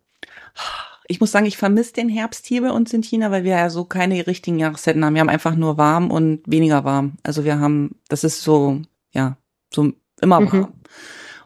Ich 1.08 1.20
muss 1.20 1.32
sagen, 1.32 1.46
ich 1.46 1.58
vermisse 1.58 1.94
den 1.94 2.10
Herbst 2.10 2.46
hier 2.46 2.62
bei 2.62 2.72
uns 2.72 2.94
in 2.94 3.02
China, 3.02 3.32
weil 3.32 3.44
wir 3.44 3.52
ja 3.52 3.70
so 3.70 3.86
keine 3.86 4.28
richtigen 4.28 4.60
Jahreszeiten 4.60 5.04
haben. 5.04 5.14
Wir 5.14 5.22
haben 5.22 5.30
einfach 5.30 5.56
nur 5.56 5.78
warm 5.78 6.12
und 6.12 6.42
weniger 6.46 6.84
warm. 6.84 7.18
Also 7.24 7.46
wir 7.46 7.60
haben, 7.60 8.00
das 8.10 8.24
ist 8.24 8.42
so, 8.42 8.82
ja, 9.14 9.38
so 9.74 9.94
immer 10.22 10.42
mhm. 10.42 10.52
warm. 10.52 10.60
Mhm. 10.60 10.74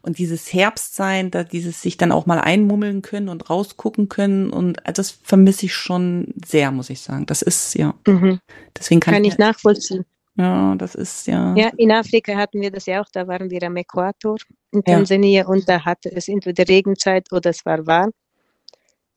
Und 0.03 0.17
dieses 0.17 0.51
Herbstsein, 0.51 1.31
da 1.31 1.43
dieses 1.43 1.81
sich 1.81 1.97
dann 1.97 2.11
auch 2.11 2.25
mal 2.25 2.39
einmummeln 2.39 3.01
können 3.01 3.29
und 3.29 3.49
rausgucken 3.49 4.09
können 4.09 4.49
und 4.49 4.85
also 4.85 4.99
das 4.99 5.11
vermisse 5.11 5.67
ich 5.67 5.73
schon 5.73 6.33
sehr, 6.45 6.71
muss 6.71 6.89
ich 6.89 7.01
sagen. 7.01 7.25
Das 7.25 7.41
ist 7.41 7.75
ja. 7.75 7.93
Mhm. 8.07 8.39
Deswegen 8.77 8.99
kann, 8.99 9.13
kann 9.13 9.23
ich, 9.23 9.33
ich 9.33 9.37
nachvollziehen. 9.37 10.05
Ja, 10.35 10.75
das 10.75 10.95
ist 10.95 11.27
ja. 11.27 11.53
Ja, 11.55 11.71
in 11.77 11.91
Afrika 11.91 12.35
hatten 12.35 12.61
wir 12.61 12.71
das 12.71 12.85
ja 12.85 13.01
auch. 13.01 13.07
Da 13.11 13.27
waren 13.27 13.49
wir 13.49 13.61
am 13.63 13.75
Äquator 13.75 14.37
in 14.71 14.83
Tansania 14.83 15.41
ja. 15.41 15.47
und 15.47 15.67
da 15.67 15.83
hatte 15.83 16.11
es 16.15 16.27
entweder 16.27 16.67
Regenzeit 16.67 17.31
oder 17.31 17.49
es 17.49 17.65
war 17.65 17.85
warm. 17.85 18.11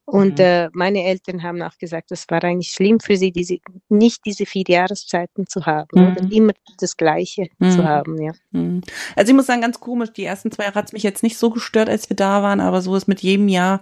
Und 0.07 0.39
äh, 0.39 0.69
meine 0.75 1.03
Eltern 1.03 1.43
haben 1.43 1.63
auch 1.63 1.79
gesagt, 1.79 2.13
es 2.13 2.27
war 2.29 2.45
eigentlich 2.45 2.73
schlimm 2.73 3.01
für 3.01 3.17
sie, 3.17 3.33
diese, 3.33 3.59
nicht 3.89 4.21
diese 4.27 4.45
vier 4.45 4.65
Jahreszeiten 4.69 5.47
zu 5.47 5.65
haben 5.65 5.89
mhm. 5.93 6.07
oder 6.09 6.33
immer 6.33 6.53
das 6.79 6.97
Gleiche 6.97 7.49
mhm. 7.59 7.71
zu 7.71 7.85
haben. 7.85 8.21
Ja. 8.21 8.33
Mhm. 8.51 8.83
Also 9.17 9.31
ich 9.31 9.37
muss 9.37 9.47
sagen, 9.47 9.63
ganz 9.63 9.81
komisch, 9.81 10.13
die 10.13 10.25
ersten 10.25 10.51
zwei 10.51 10.65
Jahre 10.65 10.75
hat 10.75 10.87
es 10.87 10.93
mich 10.93 11.05
jetzt 11.05 11.23
nicht 11.23 11.39
so 11.39 11.49
gestört, 11.49 11.89
als 11.89 12.11
wir 12.11 12.17
da 12.17 12.43
waren, 12.43 12.61
aber 12.61 12.83
so 12.83 12.95
ist 12.97 13.09
mit 13.09 13.21
jedem 13.23 13.49
Jahr 13.49 13.81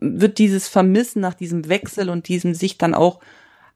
wird 0.00 0.38
dieses 0.38 0.66
Vermissen 0.66 1.20
nach 1.20 1.34
diesem 1.34 1.68
Wechsel 1.68 2.10
und 2.10 2.26
diesem 2.26 2.54
sich 2.54 2.76
dann 2.76 2.94
auch 2.94 3.20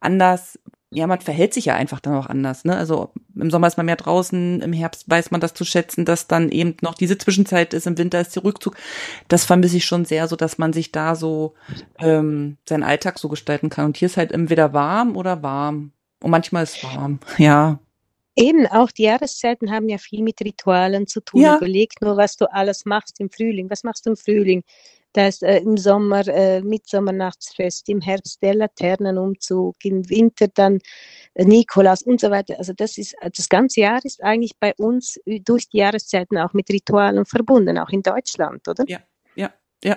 anders 0.01 0.59
ja, 0.91 1.07
man 1.07 1.21
verhält 1.21 1.53
sich 1.53 1.65
ja 1.67 1.75
einfach 1.75 2.01
dann 2.01 2.15
auch 2.15 2.27
anders. 2.27 2.65
Ne? 2.65 2.77
Also 2.77 3.11
im 3.35 3.51
Sommer 3.51 3.67
ist 3.67 3.77
man 3.77 3.87
mehr 3.87 3.97
draußen, 3.97 4.61
im 4.61 4.73
Herbst 4.73 5.09
weiß 5.11 5.31
man 5.31 5.41
das 5.41 5.53
zu 5.53 5.65
schätzen, 5.65 6.05
dass 6.05 6.29
dann 6.29 6.51
eben 6.51 6.77
noch 6.81 6.95
diese 6.95 7.19
Zwischenzeit 7.19 7.75
ist, 7.75 7.87
im 7.87 7.99
Winter 7.99 8.21
ist 8.21 8.37
der 8.37 8.45
Rückzug. 8.45 8.77
Das 9.29 9.45
vermisse 9.45 9.79
ich 9.79 9.85
schon 9.85 10.05
sehr, 10.05 10.29
so 10.29 10.37
dass 10.37 10.59
man 10.59 10.73
sich 10.73 10.93
da 10.93 11.17
so 11.17 11.55
ähm, 11.99 12.57
seinen 12.69 12.85
Alltag 12.85 13.19
so 13.19 13.29
gestalten 13.29 13.69
kann. 13.69 13.87
Und 13.87 13.97
hier 13.97 14.07
ist 14.07 14.17
halt 14.17 14.33
entweder 14.33 14.73
warm 14.73 15.17
oder 15.17 15.43
warm. 15.43 15.93
Und 16.23 16.31
manchmal 16.31 16.63
ist 16.63 16.83
warm, 16.85 17.21
ja. 17.37 17.81
Eben, 18.37 18.67
auch 18.67 18.91
die 18.91 19.05
Jahreszeiten 19.05 19.71
haben 19.71 19.89
ja 19.89 19.97
viel 19.97 20.23
mit 20.23 20.41
Ritualen 20.43 21.07
zu 21.07 21.21
tun. 21.21 21.41
Ja. 21.41 21.57
Überleg 21.57 21.95
nur, 22.03 22.17
was 22.19 22.37
du 22.37 22.45
alles 22.53 22.85
machst 22.85 23.19
im 23.19 23.31
Frühling. 23.31 23.71
Was 23.71 23.83
machst 23.83 24.05
du 24.05 24.11
im 24.11 24.17
Frühling? 24.17 24.63
Da 25.17 25.29
ist 25.29 25.43
äh, 25.43 25.61
im 25.61 25.79
Sommer 25.79 26.29
äh, 26.29 26.61
Mitsommernachtsfest, 26.61 27.89
im 27.89 28.03
Herbst 28.03 28.43
der 28.43 28.55
Laternenumzug, 28.55 29.75
im 29.83 30.09
Winter 30.11 30.47
dann 30.53 30.79
äh, 31.33 31.45
Nikolaus 31.47 32.03
und 32.03 32.21
so 32.21 32.31
weiter. 32.31 32.59
Also 32.59 32.75
das 32.75 32.99
ist 32.99 33.15
äh, 33.23 33.31
das 33.35 33.49
ganze 33.49 33.81
Jahr 33.81 34.05
ist 34.05 34.23
eigentlich 34.23 34.53
bei 34.61 34.75
uns 34.77 35.19
äh, 35.25 35.41
durch 35.41 35.71
die 35.71 35.79
Jahreszeiten 35.79 36.37
auch 36.37 36.53
mit 36.53 36.69
Ritualen 36.69 37.25
verbunden, 37.25 37.79
auch 37.79 37.89
in 37.89 38.03
Deutschland, 38.03 38.69
oder? 38.69 38.85
Ja, 38.89 38.99
ja, 39.37 39.55
ja. 39.83 39.97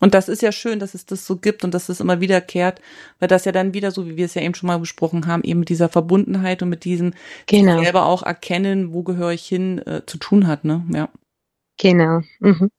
Und 0.00 0.14
das 0.14 0.28
ist 0.28 0.42
ja 0.42 0.50
schön, 0.50 0.80
dass 0.80 0.94
es 0.94 1.06
das 1.06 1.26
so 1.26 1.36
gibt 1.36 1.62
und 1.62 1.72
dass 1.72 1.88
es 1.88 2.00
immer 2.00 2.20
wiederkehrt, 2.20 2.80
weil 3.20 3.28
das 3.28 3.44
ja 3.44 3.52
dann 3.52 3.72
wieder 3.72 3.92
so, 3.92 4.06
wie 4.06 4.16
wir 4.16 4.24
es 4.24 4.34
ja 4.34 4.42
eben 4.42 4.54
schon 4.54 4.66
mal 4.66 4.78
besprochen 4.78 5.28
haben, 5.28 5.44
eben 5.44 5.60
mit 5.60 5.68
dieser 5.68 5.88
Verbundenheit 5.88 6.62
und 6.62 6.70
mit 6.70 6.84
diesem 6.84 7.14
Genau. 7.46 7.80
selber 7.80 8.06
auch 8.06 8.24
erkennen, 8.24 8.92
wo 8.92 9.04
gehöre 9.04 9.30
ich 9.30 9.46
hin, 9.46 9.78
äh, 9.86 10.02
zu 10.06 10.18
tun 10.18 10.48
hat, 10.48 10.64
ne? 10.64 10.84
Ja. 10.92 11.08
Genau. 11.78 12.22
Mhm. 12.40 12.70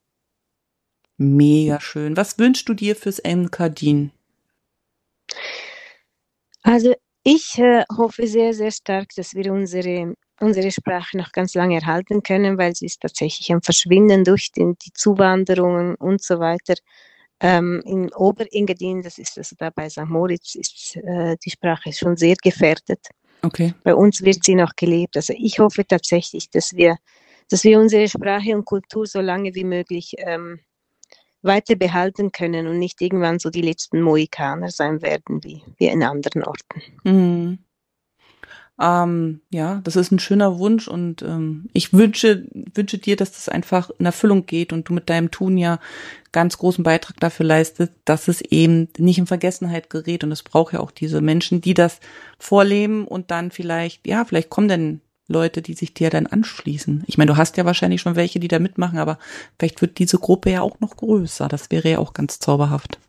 Mega 1.22 1.80
schön. 1.80 2.18
Was 2.18 2.40
wünschst 2.40 2.68
du 2.68 2.74
dir 2.74 2.96
fürs 2.96 3.20
Enkadin? 3.20 4.10
Also 6.64 6.96
ich 7.24 7.60
äh, 7.60 7.84
hoffe 7.96 8.26
sehr, 8.26 8.56
sehr 8.56 8.72
stark, 8.72 9.10
dass 9.16 9.36
wir 9.36 9.54
unsere, 9.54 10.16
unsere 10.40 10.72
Sprache 10.72 11.16
noch 11.18 11.32
ganz 11.32 11.54
lange 11.54 11.76
erhalten 11.76 12.24
können, 12.24 12.58
weil 12.58 12.76
sie 12.76 12.88
ist 12.88 13.02
tatsächlich 13.02 13.54
am 13.54 13.62
Verschwinden 13.62 14.24
durch 14.24 14.52
den, 14.52 14.76
die 14.84 14.94
Zuwanderungen 14.96 15.94
und 15.94 16.24
so 16.24 16.40
weiter. 16.40 16.74
Ähm, 17.40 17.84
in 17.86 18.12
Oberengadin, 18.14 19.04
das 19.04 19.20
ist 19.20 19.38
also 19.38 19.56
da 19.60 19.70
bei 19.70 19.90
St. 19.90 20.08
Moritz, 20.08 20.56
ist 20.56 20.96
äh, 20.96 21.38
die 21.46 21.52
Sprache 21.52 21.94
schon 21.94 22.18
sehr 22.18 22.36
gefährdet. 22.42 23.10
Okay. 23.44 23.76
Bei 23.84 23.94
uns 23.94 24.24
wird 24.24 24.44
sie 24.44 24.56
noch 24.56 24.76
gelebt. 24.76 25.18
Also 25.18 25.36
ich 25.38 25.60
hoffe 25.60 25.86
tatsächlich, 25.86 26.50
dass 26.50 26.74
wir, 26.74 26.98
dass 27.48 27.64
wir 27.64 27.80
unsere 27.80 28.08
Sprache 28.10 28.56
und 28.56 28.66
Kultur 28.66 29.06
so 29.06 29.22
lange 29.22 29.54
wie 29.54 29.66
möglich 29.66 30.16
ähm, 30.18 30.62
weiter 31.42 31.76
behalten 31.76 32.32
können 32.32 32.68
und 32.68 32.80
nicht 32.80 33.02
irgendwann 33.02 33.40
so 33.40 33.50
die 33.50 33.62
letzten 33.62 34.02
Mohikaner 34.02 34.70
sein 34.70 35.02
werden 35.02 35.44
wie, 35.44 35.64
wie 35.78 35.88
in 35.88 36.04
anderen 36.04 36.44
Orten. 36.44 36.82
Mhm. 37.04 37.60
Ähm, 38.82 39.42
ja, 39.52 39.80
das 39.84 39.96
ist 39.96 40.12
ein 40.12 40.18
schöner 40.18 40.58
Wunsch 40.58 40.88
und 40.88 41.22
ähm, 41.22 41.70
ich 41.72 41.94
wünsche, 41.94 42.48
wünsche 42.74 42.98
dir, 42.98 43.16
dass 43.16 43.32
das 43.32 43.48
einfach 43.48 43.92
in 44.00 44.08
Erfüllung 44.08 44.48
geht 44.48 44.74
und 44.74 44.90
du 44.90 44.94
mit 44.94 45.08
deinem 45.08 45.30
Tun 45.30 45.58
ja 45.58 45.80
ganz 46.32 46.58
großen 46.58 46.84
Beitrag 46.84 47.20
dafür 47.20 47.46
leistest, 47.46 47.94
dass 48.06 48.28
es 48.28 48.42
eben 48.42 48.88
nicht 48.98 49.20
in 49.20 49.28
Vergessenheit 49.28 49.92
gerät 49.92 50.24
und 50.24 50.32
es 50.32 50.42
braucht 50.42 50.74
ja 50.74 50.80
auch 50.80 50.90
diese 50.90 51.22
Menschen, 51.22 51.62
die 51.62 51.76
das 51.76 52.00
vorleben 52.40 53.06
und 53.06 53.30
dann 53.30 53.52
vielleicht, 53.52 54.08
ja, 54.08 54.26
vielleicht 54.26 54.50
kommen 54.50 54.68
dann 54.68 55.02
Leute, 55.28 55.62
die 55.62 55.74
sich 55.74 55.94
dir 55.94 56.10
dann 56.10 56.28
anschließen. 56.28 57.04
Ich 57.08 57.18
meine, 57.18 57.32
du 57.32 57.38
hast 57.38 57.58
ja 57.58 57.66
wahrscheinlich 57.66 58.02
schon 58.02 58.16
welche, 58.16 58.40
die 58.40 58.48
da 58.48 58.60
mitmachen, 58.60 59.00
aber 59.00 59.18
vielleicht 59.58 59.82
wird 59.82 60.00
diese 60.00 60.18
Gruppe 60.18 60.52
ja 60.52 60.62
auch 60.62 60.80
noch 60.80 60.98
größer. 60.98 61.48
Das 61.48 61.72
wäre 61.72 61.90
ja 61.90 62.00
auch 62.00 62.14
ganz 62.14 62.40
zauberhaft. 62.40 63.00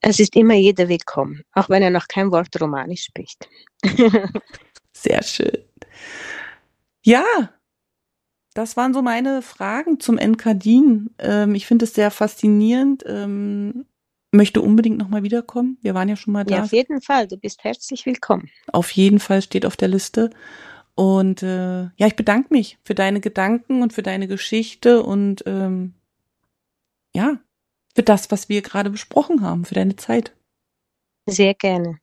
Es 0.00 0.20
ist 0.20 0.36
immer 0.36 0.54
jeder 0.54 0.88
willkommen, 0.88 1.42
auch 1.52 1.70
wenn 1.70 1.82
er 1.82 1.90
noch 1.90 2.08
kein 2.08 2.30
Wort 2.30 2.60
Romanisch 2.60 3.04
spricht. 3.04 3.48
Sehr 4.92 5.22
schön. 5.22 5.64
Ja, 7.02 7.24
das 8.54 8.76
waren 8.76 8.94
so 8.94 9.02
meine 9.02 9.42
Fragen 9.42 9.98
zum 10.00 10.16
Enkadin. 10.16 11.10
Ähm, 11.18 11.54
ich 11.54 11.66
finde 11.66 11.84
es 11.86 11.94
sehr 11.94 12.10
faszinierend. 12.10 13.02
Ähm, 13.06 13.84
möchte 14.34 14.60
unbedingt 14.60 14.98
nochmal 14.98 15.22
wiederkommen. 15.22 15.78
Wir 15.80 15.94
waren 15.94 16.08
ja 16.08 16.16
schon 16.16 16.32
mal 16.32 16.44
da. 16.44 16.56
Ja, 16.56 16.62
auf 16.64 16.72
jeden 16.72 17.00
Fall. 17.00 17.26
Du 17.26 17.36
bist 17.36 17.64
herzlich 17.64 18.04
willkommen. 18.04 18.50
Auf 18.72 18.90
jeden 18.90 19.20
Fall 19.20 19.42
steht 19.42 19.64
auf 19.64 19.76
der 19.76 19.88
Liste. 19.88 20.30
Und 20.94 21.42
äh, 21.42 21.82
ja, 21.82 22.06
ich 22.06 22.16
bedanke 22.16 22.52
mich 22.52 22.78
für 22.84 22.94
deine 22.94 23.20
Gedanken 23.20 23.82
und 23.82 23.92
für 23.92 24.02
deine 24.02 24.28
Geschichte 24.28 25.02
und 25.02 25.42
ähm, 25.46 25.94
ja, 27.14 27.38
für 27.94 28.02
das, 28.02 28.30
was 28.30 28.48
wir 28.48 28.62
gerade 28.62 28.90
besprochen 28.90 29.40
haben, 29.40 29.64
für 29.64 29.74
deine 29.74 29.96
Zeit. 29.96 30.36
Sehr 31.26 31.54
gerne. 31.54 31.98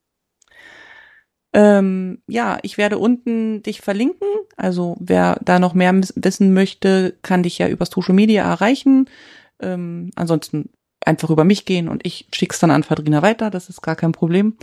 Ähm, 1.53 2.21
ja, 2.27 2.59
ich 2.63 2.77
werde 2.77 2.97
unten 2.97 3.61
dich 3.63 3.81
verlinken. 3.81 4.27
Also 4.55 4.95
wer 4.99 5.39
da 5.43 5.59
noch 5.59 5.73
mehr 5.73 5.93
wissen 6.15 6.53
möchte, 6.53 7.17
kann 7.21 7.43
dich 7.43 7.57
ja 7.57 7.67
über 7.67 7.85
Social 7.85 8.15
Media 8.15 8.43
erreichen. 8.43 9.09
Ähm, 9.61 10.11
ansonsten 10.15 10.69
einfach 11.05 11.29
über 11.29 11.43
mich 11.43 11.65
gehen 11.65 11.87
und 11.89 12.05
ich 12.05 12.27
schick's 12.33 12.59
dann 12.59 12.71
an 12.71 12.83
Fadrina 12.83 13.21
weiter. 13.21 13.49
Das 13.49 13.69
ist 13.69 13.81
gar 13.81 13.95
kein 13.95 14.11
Problem. 14.11 14.57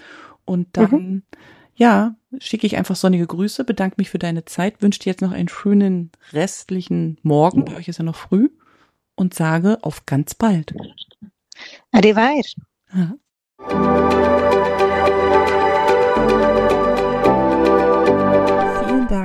Und 0.44 0.68
dann, 0.77 0.90
mhm. 0.90 1.22
ja, 1.74 2.14
schicke 2.38 2.66
ich 2.66 2.77
einfach 2.77 2.96
sonnige 2.96 3.27
Grüße, 3.27 3.64
bedanke 3.64 3.96
mich 3.98 4.11
für 4.11 4.18
deine 4.18 4.44
Zeit, 4.44 4.81
wünsche 4.83 5.01
dir 5.01 5.11
jetzt 5.11 5.22
noch 5.22 5.33
einen 5.33 5.48
schönen 5.48 6.11
restlichen 6.33 7.18
Morgen. 7.22 7.64
Bei 7.64 7.77
euch 7.77 7.88
ist 7.88 7.98
ja 7.98 8.05
noch 8.05 8.16
früh 8.16 8.48
und 9.14 9.35
sage 9.35 9.79
auf 9.83 10.07
ganz 10.07 10.35
bald. 10.35 10.74
Arrivare. 11.92 12.42
Ja. 12.94 13.14